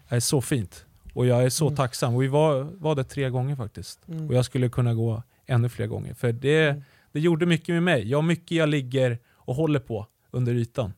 [0.08, 0.86] är så fint.
[1.14, 1.76] Och jag är så Mm.
[1.76, 2.16] tacksam.
[2.16, 4.08] Och vi var, var det tre gånger faktiskt.
[4.08, 4.28] Mm.
[4.28, 6.14] Och jag skulle kunna gå ännu fler gånger.
[6.14, 6.84] För det, Mm.
[7.12, 8.10] det gjorde mycket med mig.
[8.10, 10.94] Jag har mycket jag ligger och håller på under ytan.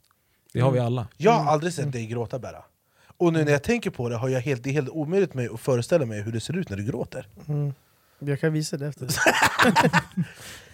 [0.54, 1.08] Det har vi alla.
[1.18, 1.46] Jag Mm.
[1.46, 2.64] har aldrig sett dig gråta Berra
[3.18, 5.48] Och nu när jag tänker på det har jag helt, det är helt omöjligt mig
[5.54, 7.74] att föreställa mig hur det ser ut när du gråter Mm.
[8.20, 9.06] Jag kan visa det efter.
[9.06, 9.12] Eh,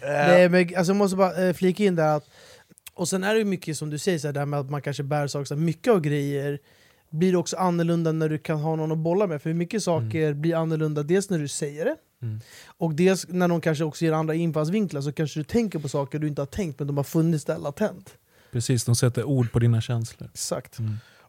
[0.02, 2.24] Nej, men alltså, jag måste bara eh, flika in där att
[2.94, 4.82] och sen är det mycket som du säger, så här, det här med att man
[4.82, 6.58] kanske bär saker, så här, mycket av grejer
[7.10, 9.42] blir också annorlunda när du kan ha någon att bolla med.
[9.42, 12.40] För mycket saker blir annorlunda dels när du säger det, Mm.
[12.66, 16.18] och dels när någon kanske också ger andra infallsvinklar så kanske du tänker på saker
[16.18, 18.14] du inte har tänkt men de har funnits där latent.
[18.52, 20.28] Precis, de sätter ord på dina känslor.
[20.32, 20.78] Exakt.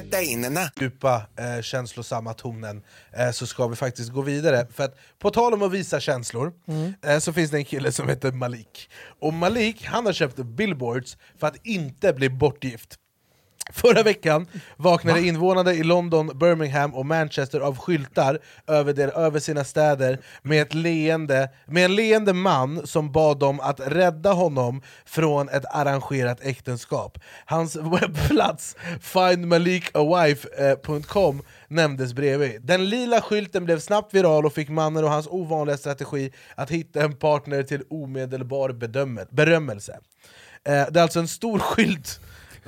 [0.00, 0.70] gardinerna.
[0.80, 2.82] djupa, eh, känslosamma tonen
[3.12, 4.66] eh, så ska vi faktiskt gå vidare.
[4.72, 6.52] För att på tal om att visa känslor
[7.02, 8.90] eh, så finns det en kille som heter Malik.
[9.20, 12.99] Och Malik han har köpt billboards för att inte bli bortgift.
[13.72, 14.46] Förra veckan
[14.76, 20.62] vaknade invånare i London, Birmingham och Manchester av skyltar över, der, över sina städer med,
[20.62, 26.38] ett leende, med en leende man som bad dem att rädda honom från ett arrangerat
[26.42, 27.18] äktenskap.
[27.44, 32.62] Hans webbplats findmalikawife.com nämndes bredvid.
[32.62, 37.02] Den lila skylten blev snabbt viral och fick mannen och hans ovanliga strategi att hitta
[37.02, 39.98] en partner till omedelbar bedöme- berömmelse.
[40.64, 42.20] Eh, det är alltså en stor skylt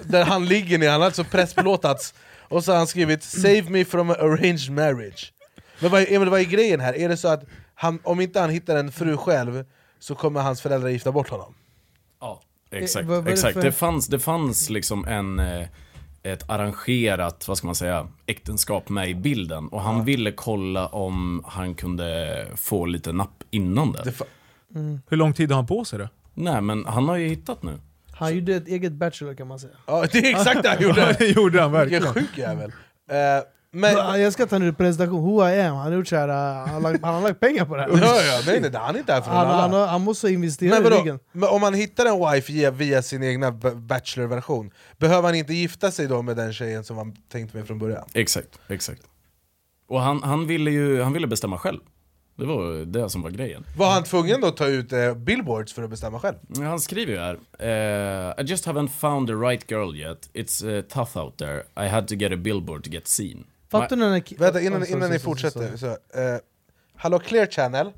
[0.03, 2.15] där han ligger ner, han har alltså pressplåtats
[2.49, 5.33] och så har han skrivit 'Save me from an arranged marriage'
[5.81, 6.97] Men vad, är- Emil, vad är grejen här?
[6.97, 9.65] Är det så att han, om inte han hittar en fru själv
[9.99, 11.55] så kommer hans föräldrar gifta bort honom?
[12.21, 12.41] Ja,
[12.71, 13.03] exakt.
[13.05, 13.55] Eh, vad- vad är det exakt.
[13.55, 15.67] för- Det, fanns, det fanns liksom en, eh,
[16.23, 19.69] ett arrangerat, vad ska man säga, äktenskap med i bilden.
[19.69, 24.03] Och han ville kolla om han kunde få lite napp innan det.
[24.05, 26.09] Det fa- Hur lång tid har han på sig då?
[26.35, 27.79] Nej, men han har ju hittat nu.
[28.23, 29.73] Han gjorde ett eget Bachelor kan man säga.
[29.87, 31.17] ja, det är exakt det han gjorde!
[31.19, 32.15] det gjorde han Vilken verkligen.
[32.15, 32.73] sjuk jävel!
[33.11, 33.17] Eh,
[33.75, 36.29] men, Ja, Jag ska ta en presentation, who I am, han har, gjort så här,
[36.29, 37.89] uh, han, har lagt, han har lagt pengar på det här.
[37.89, 40.93] ja, ja, nej, nej, han är inte här för Han, han, han måste investera Men
[40.93, 41.19] i ryggen.
[41.33, 45.91] Men om man hittar en wife via, via sin egna bachelor-version, behöver han inte gifta
[45.91, 48.05] sig då med den tjejen som han tänkte med från början?
[48.15, 49.03] Exakt, exakt.
[49.89, 51.81] Och han, han ville ju han ville bestämma själv.
[52.43, 53.65] Det var det som var grejen.
[53.77, 56.37] Var han tvungen då att ta ut eh, billboards för att bestämma själv?
[56.59, 57.39] Han skriver ju här.
[57.59, 60.31] eh, I just haven't found the right girl yet.
[60.35, 61.63] It's uh, tough out there.
[61.77, 63.45] I had to get a billboard to get seen.
[63.71, 64.39] Fattar du när...
[64.39, 65.77] Vänta, innan, Oh, innan ni fortsätter.
[65.77, 65.97] Så, eh,
[66.97, 67.93] Hallå Clear Channel,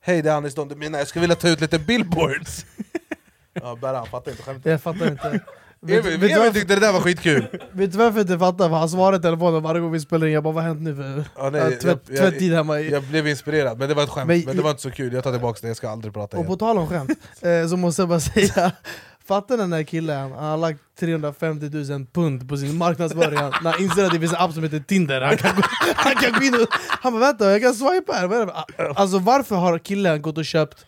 [0.00, 2.66] hej det är Anis Don Demina, jag skulle vilja ta ut lite billboards!
[3.52, 4.70] ja, bara han fattar inte skämtet.
[4.70, 5.40] Jag fattar inte.
[5.82, 7.46] Vet, Emil, vet, Emil tyckte det där var skitkul!
[7.72, 8.68] vet du varför jag inte fattar?
[8.68, 10.82] För han svarar i telefonen varje gång vi spelar in, jag bara vad har hänt
[10.82, 12.90] nu för Ja, nej, ja, jag- tvätt, jag- tvätttid hemma i...
[12.90, 15.12] Jag blev inspirerad, men det var ett skämt, Men- men, det var inte så kul,
[15.12, 17.10] jag tar tillbaka det, jag ska aldrig prata Och igen på tal om skämt,
[17.40, 18.72] eh, så måste jag bara säga
[19.24, 23.82] Fattar den här killen, han har lagt 350 000 pund på sin marknadsföring när han
[23.82, 25.62] inser att det finns en app som heter Tinder Han kan gå,
[25.94, 26.68] han kan gå in och...
[27.02, 28.28] Han bara vänta, jag kan swipa här!
[28.28, 28.92] Det?
[28.94, 30.86] Alltså varför har killen gått och köpt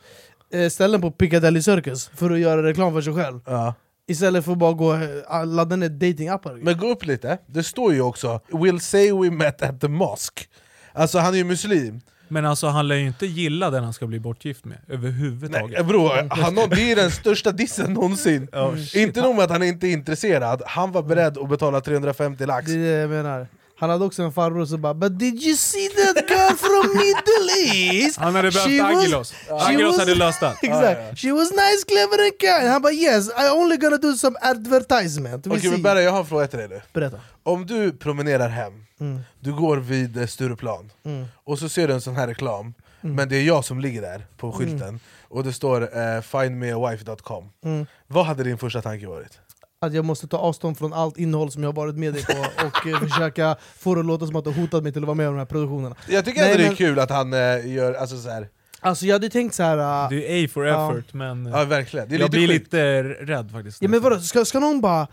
[0.53, 3.41] eh, ställen på Piccadilly Circus för att göra reklam för sig själv?
[3.47, 3.75] ja.
[4.13, 4.99] Istället för att bara gå
[5.29, 6.55] och ladda ner datingappar.
[6.55, 10.47] Men gå upp lite, det står ju också 'We'll say we met at the mosque'
[10.93, 14.07] Alltså han är ju muslim, Men alltså han lär ju inte gilla den han ska
[14.07, 15.71] bli bortgift med överhuvudtaget.
[15.79, 18.49] Nej, bror, han, det är den största dissen någonsin.
[18.95, 22.67] Inte nog med att han inte är intresserad, han var beredd att betala 350 lax.
[22.67, 23.47] Det är det jag menar
[23.83, 27.51] han hade också en farbror som bara 'But did you see that girl from Middle
[27.75, 29.35] East?' Han hade behövt Agilos.
[29.51, 30.55] Agilos hade löst det.
[30.63, 31.19] Exakt.
[31.19, 32.71] She was nice, clever and kind.
[32.73, 35.47] Han bara yes, I only gonna do some advertisement.
[35.47, 35.83] Okej men see.
[35.83, 37.21] Berra, jag har en fråga till dig nu Berätta.
[37.43, 39.21] Om du promenerar hem, Mm.
[39.41, 41.25] du går vid eh, Stureplan, Mm.
[41.45, 42.75] och så ser du en sån här reklam
[43.05, 47.87] Men det är jag som ligger där på skylten, och det står eh, 'findmeawife.com' Mm.
[48.07, 49.39] Vad hade din första tanke varit?
[49.83, 52.33] Att jag måste ta avstånd från allt innehåll som jag har varit med dig på
[52.67, 55.15] och eh, försöka få det att låta som att du hotat mig till att vara
[55.15, 55.97] med i de här produktionerna.
[56.09, 58.49] Jag tycker ändå det är men- kul att han eh, gör, alltså så här.
[58.81, 60.05] Alltså jag hade tänkt så här.
[60.05, 60.91] äh, Det är A for Ja.
[60.93, 62.65] effort, men ja verkligen, det är jag lite blir sjukt.
[62.65, 63.83] lite rädd faktiskt.
[63.83, 65.07] ja, men vadå, ska, ska någon bara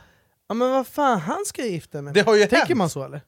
[0.47, 2.77] Ja men vad fan, han ska gifta mig Det har ju Tänker hänt.
[2.77, 3.21] man så eller?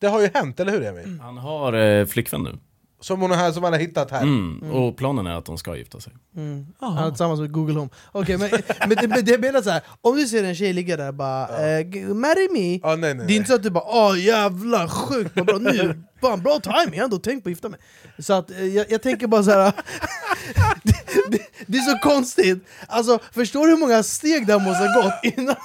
[0.00, 1.18] Det har ju hänt, eller hur Emil?
[1.22, 2.58] Han har eh, flickvän nu.
[3.00, 4.70] Som hon har, som han har hittat här Mm.
[4.72, 6.12] Och planen är att de ska gifta sig.
[6.36, 6.66] Mm.
[6.98, 7.90] Är tillsammans med Google Home.
[8.12, 8.50] Okej, men,
[8.88, 11.48] men, det- men det menar så här, om du ser en tjej ligga där bara
[11.68, 14.18] eh, g- 'Marry me' Ja, nej, nej, Det är inte så att du bara 'Åh
[14.20, 17.80] jävlar, sjukt bra, nu, fan, bra timing, jag har ändå tänkt på att gifta mig'
[18.18, 19.72] Så att, eh, jag, jag tänker bara så här.
[20.82, 20.94] det,
[21.30, 25.02] det, det är så konstigt, alltså, förstår du hur många steg det här måste ha
[25.02, 25.56] gått innan,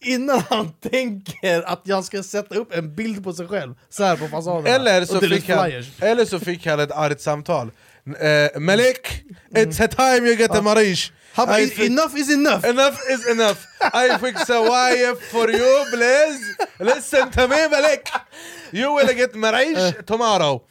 [0.00, 4.16] innan han tänker att jag ska sätta upp en bild på sig själv så här
[4.16, 4.66] på fasaden?
[4.66, 7.70] Eller så, fick han, eller så fick han ett argt samtal.
[8.20, 9.22] Eh, Malik,
[9.54, 11.12] it's a time you get a marish.
[11.36, 13.58] 'Enough is enough' Enough is enough.
[13.94, 18.08] I fix a wife for you please Listen to me Malik
[18.72, 20.62] You will get marish tomorrow.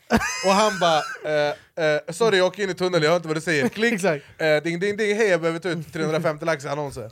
[0.46, 3.38] Och han bara eh, eh, Sorry jag åker in i tunneln, jag hör inte vad
[3.38, 3.70] du säger.
[3.70, 7.12] Klick, eh, ding ding ding, hej jag behöver ta ut 350 lax i annonser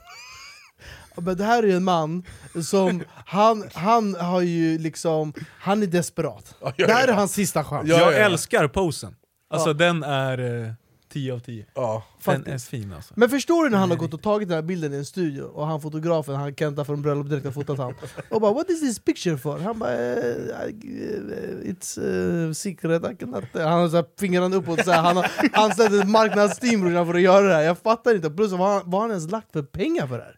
[1.22, 2.24] Men det här är en man
[2.64, 6.56] som, han, han har ju liksom, han är desperat.
[6.62, 7.90] Ja, ja, Det här är hans sista chans.
[7.90, 8.26] Ja, jag ja, ja.
[8.26, 9.16] älskar posen.
[9.50, 10.64] Alltså den är...
[10.68, 10.72] eh,
[11.14, 11.66] 10 av 10.
[11.76, 12.04] Ja.
[12.26, 12.68] Den Faktiskt.
[12.74, 13.14] är fin alltså.
[13.18, 15.42] Men förstår du när han har gått och tagit den här bilden i en studio
[15.44, 17.94] och han fotografen, han Kenta från Bröllop direkt har fotat han
[18.30, 23.16] och bara 'What is this picture for?' Han bara eh, I- It's uh, secret, I
[23.16, 23.44] cannot...
[23.54, 27.22] Han har så här fingrarna uppåt, så här, han har anställt ett marknadsteam för att
[27.22, 29.64] göra det här Jag fattar inte, plus vad har, vad har han ens lagt för
[29.64, 30.36] pengar för det här?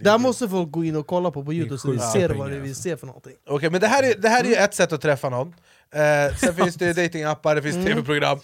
[0.00, 2.50] Det här måste folk gå in och kolla på på youtube så sjuka ser vad
[2.50, 2.82] vi alltså.
[2.82, 5.00] ser för någonting Okej, men det här är, det här är ju ett sätt att
[5.00, 5.54] träffa någon.
[5.94, 8.38] Eh, sen finns det datingappar, det finns tv-program.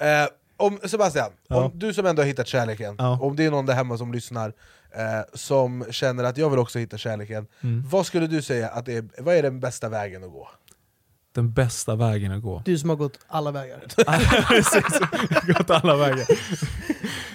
[0.00, 0.06] Eh,
[0.56, 1.56] om, Sebastian, Ja.
[1.64, 3.18] om du som ändå har hittat kärleken, Ja.
[3.22, 4.52] om det är någon där hemma som lyssnar
[4.96, 5.02] eh,
[5.34, 7.82] som känner att jag vill också hitta kärleken, Mm.
[7.90, 10.48] vad skulle du säga att det är, vad är den bästa vägen att gå?
[11.34, 12.62] Den bästa vägen att gå.
[12.64, 13.80] Du som har gått alla vägar
[14.48, 15.00] Precis,
[15.58, 16.26] gått alla vägar.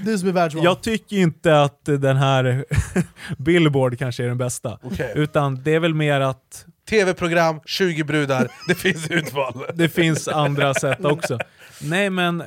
[0.05, 2.65] Du som är världsvan Jag tycker inte att den här
[3.37, 4.79] Billboard kanske är den bästa.
[4.83, 5.13] Okej.
[5.15, 9.65] Utan det är väl mer att Tv-program, 20 brudar, det finns utval.
[9.73, 11.39] det finns andra sätt också.
[11.81, 12.43] Nej men,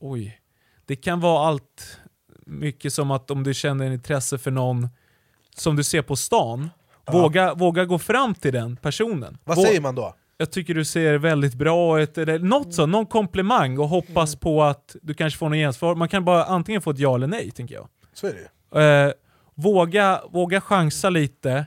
[0.00, 0.40] oj.
[0.86, 1.98] Det kan vara allt
[2.46, 4.88] mycket som att om du känner en intresse för någon
[5.56, 6.70] som du ser på stan,
[7.12, 9.38] våga, våga gå fram till den personen.
[9.44, 10.14] Vad Vå- säger man då?
[10.44, 14.62] Jag tycker du ser väldigt bra ut, eller något så, någon komplimang och hoppas på
[14.62, 15.94] att du kanske får något gensvar.
[15.94, 17.88] Man kan bara antingen få ett ja eller nej, tänker jag.
[18.12, 18.82] Så är det ju.
[18.82, 19.12] Eh,
[19.54, 21.66] våga, våga chansa lite,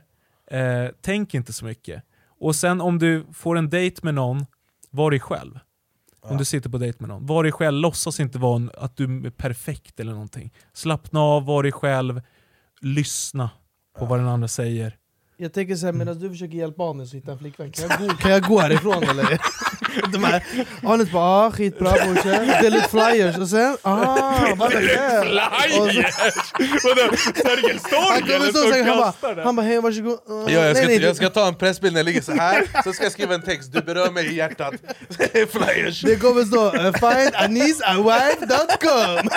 [0.52, 2.04] eh, tänk inte så mycket.
[2.40, 4.46] Och sen om du får en dejt med någon,
[4.90, 5.60] var dig själv.
[6.22, 8.98] Om du sitter på dejt med någon, var dig själv, låtsas inte vara en, att
[8.98, 10.54] du är perfekt eller någonting.
[10.74, 12.22] Slappna av, var dig själv,
[12.82, 13.50] lyssna
[14.00, 14.98] på vad den andra säger.
[15.40, 18.14] Jag tänker såhär, medan du försöker hjälpa Anis att hitta en flickvän, kan jag gå,
[18.22, 19.40] kan jag gå härifrån eller?
[20.12, 20.44] De här,
[20.84, 25.24] Anis bara ah, skitbra brorsan, dela ut flyers och sen ah, vad är det?
[26.82, 27.18] Så- Vadå?
[27.36, 30.12] Sergels Han kommer så säger han bara, han bara hej varsågod.
[30.12, 32.32] Uh, Ja, jag, ska, nej, nej, jag ska ta en pressbild när jag ligger så
[32.32, 34.74] här så ska jag skriva en text, du berör mig i hjärtat.
[35.32, 36.02] Flyers.
[36.02, 39.30] Det kommer stå find anisawife.com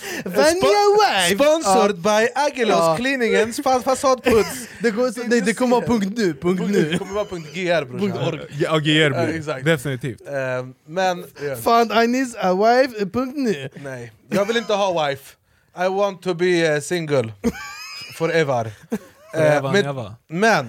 [0.24, 1.34] Your wife!
[1.34, 2.96] Sponsored by Agilos Ja.
[2.96, 4.68] Cleaningens fa- fasadputs.
[4.82, 6.98] Det kommer, stå- nej, det kommer vara punkt nu, punkt Det nu.
[6.98, 7.24] kommer vara
[7.54, 8.40] .gr brorsan.
[8.58, 9.62] Ja, GR.
[9.64, 10.20] Definitivt.
[10.28, 13.68] Eh, Men, ja, Find anisawife, punkt nu.
[13.74, 14.12] nej.
[14.28, 15.36] Jag vill inte ha wife.
[15.76, 17.32] I want to be eh, single.
[18.14, 18.66] Forever.
[18.90, 18.98] Eh,
[19.32, 20.12] Forever men- never.
[20.28, 20.66] Men,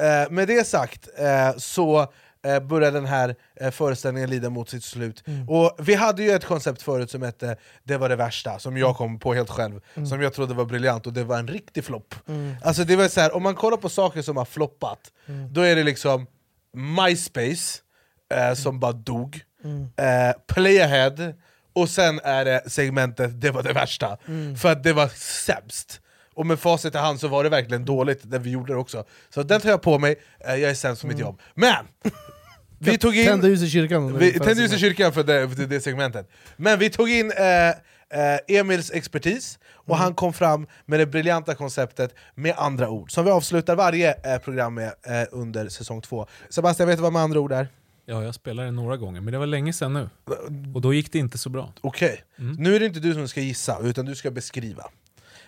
[0.00, 2.12] eh, med det sagt eh, så
[2.46, 5.24] eh, börjar den här eh, föreställningen lida mot sitt slut.
[5.48, 8.96] Och Vi hade ju ett koncept förut som hette Det var det värsta, som jag
[8.96, 12.14] kom på helt själv, som jag trodde var briljant, och det var en riktig flopp.
[12.64, 14.98] Alltså det var så här, om man kollar på saker som har floppat,
[15.50, 16.26] då är det liksom
[17.06, 17.78] MySpace,
[18.34, 19.40] eh, som bara dog,
[19.96, 21.32] eh, Playahead,
[21.72, 24.16] och sen är det segmentet Det var det värsta,
[24.60, 25.08] för att det var
[25.46, 26.00] sämst.
[26.38, 29.04] Och med facit i hand så var det verkligen dåligt när vi gjorde det också.
[29.30, 31.40] Så den tar jag på mig, eh, jag är sämst på mitt jobb.
[31.54, 31.84] Men!
[32.78, 33.26] Vi tog in...
[33.26, 34.18] Tända ljus i kyrkan.
[34.18, 36.30] Vi tände ljus i kyrkan för det, för det segmentet.
[36.56, 41.54] Men vi tog in eh, eh, Emils expertis, och han kom fram med det briljanta
[41.54, 46.26] konceptet med andra ord, som vi avslutar varje eh, program med eh, under säsong två.
[46.48, 47.68] Sebastian, vet du vad med andra ord är?
[48.06, 50.08] Ja, jag spelade det några gånger, men det var länge sedan nu.
[50.74, 51.72] Och då gick det inte så bra.
[51.80, 54.90] Okej, nu är det inte du som ska gissa, utan du ska beskriva.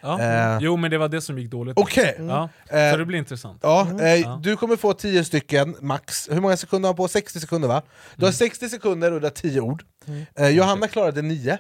[0.01, 0.21] Ja.
[0.21, 0.59] Eh.
[0.61, 1.79] Jo, men det var det som gick dåligt.
[1.79, 2.17] Okej!
[2.19, 3.59] Ja, Eh, så det blir intressant.
[3.63, 4.41] Ja, eh, Ja.
[4.43, 6.29] Du kommer få 10 stycken max.
[6.31, 7.09] Hur många sekunder har du på?
[7.09, 7.83] 60 sekunder va?
[8.17, 9.85] Du har 60 sekunder och du har 10 ord.
[10.39, 11.59] Eh, Johanna klarade 9,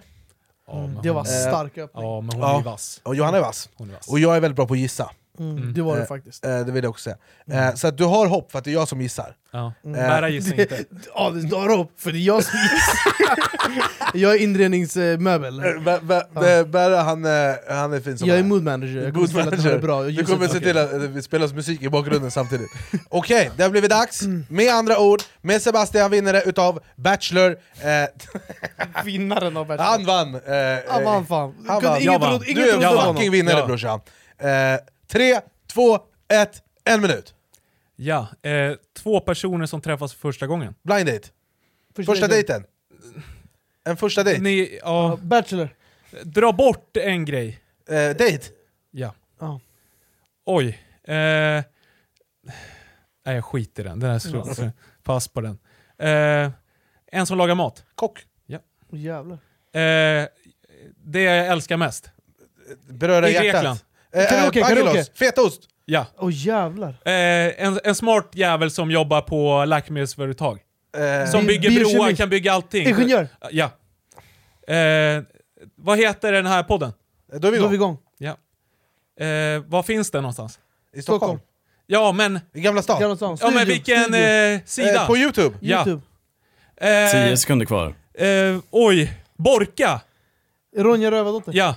[0.66, 2.04] Ja, men Det var stark öppning.
[2.04, 3.00] ja, men hon är vass.
[3.02, 3.68] och Johanna är vass.
[3.76, 4.08] Hon är vass.
[4.08, 5.10] Och jag är väldigt bra på att gissa.
[5.40, 6.44] Mm, det var det Eh, faktiskt.
[6.44, 7.02] Eh, det vill jag också
[7.50, 7.68] säga.
[7.68, 9.34] Eh, så att du har hopp för att det är jag som gissar.
[9.52, 9.72] Ja.
[9.84, 10.84] Eh, Bära gissar inte.
[11.14, 12.52] Ja, det står upp, för det är jag som
[14.14, 15.58] Jag är inredningsmöbel.
[15.58, 17.30] Eh, Bä- bä- bä- Berra han, eh,
[17.68, 19.56] han är fin som Jag är han mood manager, jag kommer Mood se till att
[19.56, 20.02] det här är bra.
[20.02, 22.70] Du kommer se till att eh, det spelas musik i bakgrunden samtidigt.
[23.08, 24.22] Okej, det har blivit dags.
[24.48, 27.50] Med andra ord, med Sebastian vinnare utav Bachelor.
[27.82, 29.86] Eh, Vinnaren av världen.
[29.86, 30.34] han vann!
[30.34, 30.40] Eh,
[30.88, 31.54] Han vann fan.
[31.68, 31.96] Han Kunde- vann.
[32.00, 32.30] Ingen Jag vann.
[32.30, 33.32] trodde ingen Du trodde är på fucking honom.
[33.32, 33.66] vinnare Ja.
[33.66, 34.00] brorsan.
[34.38, 34.48] Eh,
[35.10, 35.98] tre, två,
[36.28, 37.34] ett, en minut.
[37.96, 40.74] Ja, eh, två personer som träffas för första gången.
[40.82, 41.28] Blind date.
[42.06, 42.64] Första dejten.
[43.84, 44.42] En första dejt.
[44.42, 45.68] Ni, ja, Bachelor.
[46.22, 47.60] dra bort en grej.
[47.88, 48.46] Eh, dejt.
[48.90, 49.14] Ja.
[49.38, 49.60] Ja.
[50.44, 50.68] Oj.
[51.04, 51.14] Eh,
[53.24, 54.00] nej, jag skiter i den.
[54.00, 55.58] Den här slår pass på den.
[55.98, 56.50] Eh,
[57.06, 57.84] en som lagar mat.
[57.94, 58.26] Kock.
[58.92, 59.38] Åh, jävlar.
[59.72, 60.28] Eh,
[60.96, 62.10] det jag älskar mest.
[62.88, 63.52] Beröra I hjärtat.
[63.52, 63.78] Grekland.
[64.12, 65.04] Eh, Karaoke, eh, karaoke.
[65.14, 65.60] Fetaost.
[65.84, 66.06] Ja.
[66.18, 66.88] Åh jävlar.
[67.04, 67.12] Eh,
[67.66, 70.58] en, en smart jävel som jobbar på läkemedelsföretag.
[71.24, 72.88] Eh, Som bygger broar, kan bygga allting.
[72.88, 73.28] Ingenjör.
[73.50, 73.64] Ja.
[74.74, 75.22] Eh,
[75.76, 76.92] vad heter den här podden?
[77.32, 77.98] då är vi Då är vi igång.
[78.18, 78.36] igång.
[79.18, 79.24] Ja.
[79.26, 80.58] Eh, var finns den någonstans?
[80.96, 81.18] I Stockholm.
[81.20, 81.40] Stockholm.
[81.86, 83.00] Ja, men, I Gamla stan.
[83.00, 83.38] Gamla stan.
[83.40, 84.94] ja, men vilken eh, sida?
[85.00, 85.56] Eh, på Youtube.
[85.60, 85.76] Ja.
[85.76, 86.02] Youtube.
[86.76, 87.94] Eh, 10 sekunder kvar.
[88.14, 90.00] eh, oj, Borka!
[90.76, 91.52] Ronja Rövardotter.
[91.54, 91.74] Ja.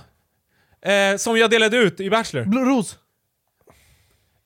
[0.84, 2.44] Eh, som jag delade ut i Bachelor.
[2.44, 2.98] Blå Ros.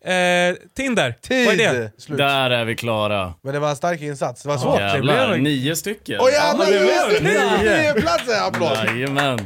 [0.04, 1.12] Eh, Tinder.
[1.22, 1.46] Tid!
[1.46, 1.92] Vad är det?
[1.98, 2.18] Slut.
[2.18, 3.34] Där är vi klara.
[3.42, 4.42] Men det var en stark insats.
[4.42, 4.78] Det var svårt.
[4.78, 6.18] det Jävlar, nio stycken.
[6.20, 7.64] Åh jävlar, det just blev det!
[7.64, 7.82] det.
[7.82, 8.46] Nio platser!
[8.46, 8.76] Applåd!
[8.86, 9.38] Jajamän.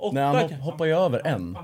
[0.00, 0.14] Åtta.
[0.14, 1.56] Nej, han hopp, hoppar ju över en.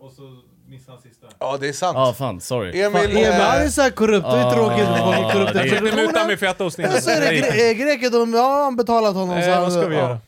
[0.00, 0.22] och så
[0.68, 1.26] missade han sista.
[1.38, 1.94] Ja, det är sant.
[1.96, 2.40] Ja, fan.
[2.40, 2.80] Sorry.
[2.80, 3.02] Emil...
[3.10, 4.26] Emil, han är eh, så här korrupt.
[4.30, 5.58] Det är tråkigt när folk är korrupta.
[5.62, 6.36] Försökte muta mig.
[6.86, 9.42] Eller så är gre- eh, greker, de ja, han betalat honom.
[9.42, 10.02] så Eh, vad ska vi ja.
[10.02, 10.18] göra?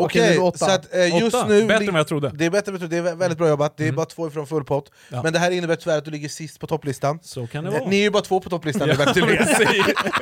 [0.00, 0.58] Okej, Okej, nu åtta.
[0.58, 1.46] så att eh, just Åtta.
[1.48, 1.66] nu...
[1.66, 2.32] Bättre än vad jag trodde.
[2.34, 3.02] Det är bättre än jag trodde.
[3.02, 3.76] det är väldigt bra jobbat.
[3.76, 4.90] Det är bara två ifrån full pott.
[5.08, 5.22] Ja.
[5.22, 7.18] Men det här innebär tyvärr att du ligger sist på topplistan.
[7.22, 7.90] Så kan det Eh, vara.
[7.90, 9.98] Ni är ju bara två på topplistan, det är.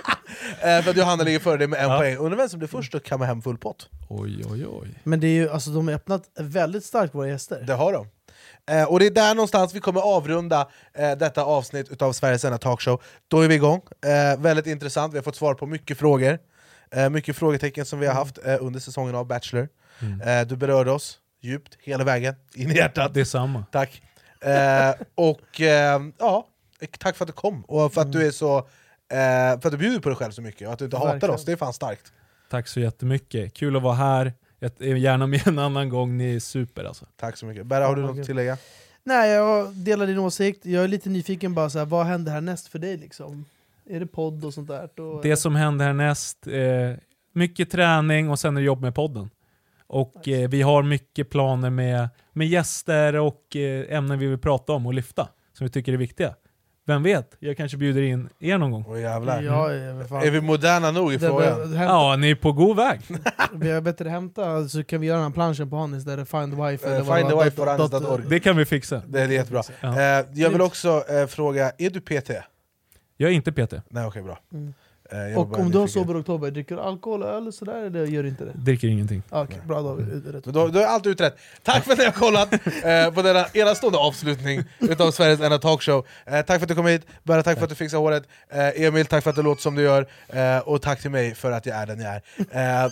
[0.61, 1.99] Eh, För att Johanna ligger före dig med en Ja.
[1.99, 2.17] poäng.
[2.17, 3.89] Undrar vem som blir först att kamma hem full pott?
[4.09, 4.89] Oj, oj, oj.
[5.05, 7.65] Men det är ju, alltså, de har öppnat väldigt starkt våra gäster.
[7.67, 8.07] Det har de.
[8.71, 10.69] Eh, och det är där någonstans vi kommer avrunda
[10.99, 13.03] eh, detta avsnitt utav Sveriges enda talkshow.
[13.29, 13.81] Då är vi igång.
[14.07, 16.39] Eh, väldigt intressant, vi har fått svar på mycket frågor.
[16.97, 19.69] Eh, mycket frågetecken som vi har haft eh, under säsongen av Bachelor.
[20.25, 23.15] Eh, du berörde oss djupt, hela vägen, in i hjärtat.
[23.15, 23.65] Detsamma.
[23.73, 24.03] Tack.
[25.15, 25.61] Och
[26.19, 26.47] ja,
[26.99, 28.69] tack för att du kom, och för att du är så
[29.09, 31.35] för att du bjuder på dig själv så mycket, och att du inte hatar Verkligen.
[31.35, 32.13] oss, det är fan starkt.
[32.51, 33.55] Tack så jättemycket.
[33.55, 34.33] Kul att vara här.
[34.59, 36.17] Jag är gärna med en annan gång.
[36.19, 37.07] Ni är super alltså.
[37.17, 37.67] Tack så mycket.
[37.67, 38.59] Berra, har du något att tillägga?
[39.05, 40.67] Nej, jag delar din åsikt.
[40.67, 42.97] Jag är lite nyfiken bara, så här, vad händer härnäst för dig?
[42.97, 43.45] Liksom?
[43.91, 44.89] Är det podd och sånt där?
[44.95, 46.97] Då, Det som händer härnäst, eh,
[47.33, 49.31] mycket träning och sen är det jobb med podden.
[49.87, 54.73] Och eh, vi har mycket planer med, med gäster och eh, ämnen vi vill prata
[54.73, 56.35] om och lyfta, som vi tycker är viktiga.
[56.89, 58.85] Vem vet, jag kanske bjuder in er någon gång.
[58.89, 59.43] Åh jävlar.
[59.43, 60.23] Ja, ja, men fan.
[60.23, 61.71] Är vi moderna nog i Det- frågan?
[61.73, 63.01] det- Ja, ni är på god väg.
[63.53, 66.31] Vi har bättre hämta, så kan vi göra den här planschen på honom istället.
[66.31, 66.87] Find the wife.
[66.87, 68.25] Eh, eller vad find det the wife Dot- dot- Randers.org.
[68.29, 69.03] Det kan vi fixa.
[69.07, 69.63] Det är jättebra.
[69.81, 69.89] Ja.
[70.01, 72.31] Eh, jag vill också eh, fråga, är du PT?
[73.17, 73.75] Jag är inte PT.
[73.89, 74.39] Nej okej, bra.
[74.53, 74.75] Mm.
[75.13, 77.85] Eh, jag Och om du har sober oktober, dricker du alkohol och öl och sådär,
[77.85, 78.53] eller gör du inte det?
[78.55, 79.23] Dricker ingenting.
[79.31, 79.89] Ah, Okej, bra då.
[79.89, 80.45] har vi rätt.
[80.45, 81.37] Men Då, då är allt utrett.
[81.63, 86.07] Tack för att ni har kollat eh, på denna enastående avslutning utav Sveriges enda talkshow.
[86.25, 88.83] Eh, tack för att du kom hit, Berra tack för att du fixade håret, eh,
[88.83, 91.53] Emil tack för att du låter som du gör, eh, och tack till mig för
[91.53, 92.85] att jag är den jag är.
[92.85, 92.91] Eh,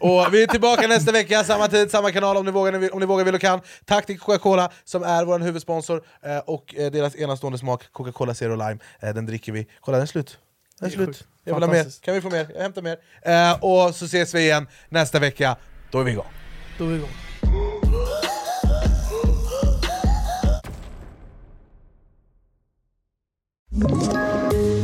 [0.00, 3.06] och vi är tillbaka nästa vecka, samma tid, samma kanal om ni vågar, om ni
[3.06, 3.60] vågar vill och kan.
[3.84, 8.78] Tack till Coca-Cola som är vår huvudsponsor, eh, och deras enastående smak, Coca-Cola Zero Lime,
[9.00, 9.66] eh, den dricker vi.
[9.80, 10.38] Kolla den är slut.
[10.80, 11.24] Det är slut.
[11.44, 12.46] Jag vill ha mer, kan vi få mer?
[12.54, 12.96] Jag hämtar mer.
[13.22, 15.56] Eh, och så ses vi igen nästa vecka,
[15.90, 16.26] då är vi igång.
[16.78, 17.10] Då är vi igång.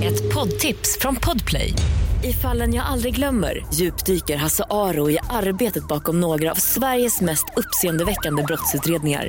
[0.05, 1.75] Ett poddtips från Podplay.
[2.25, 7.45] I fallen jag aldrig glömmer djupdyker Hasse Aro i arbetet bakom några av Sveriges mest
[7.57, 9.29] uppseendeväckande brottsutredningar.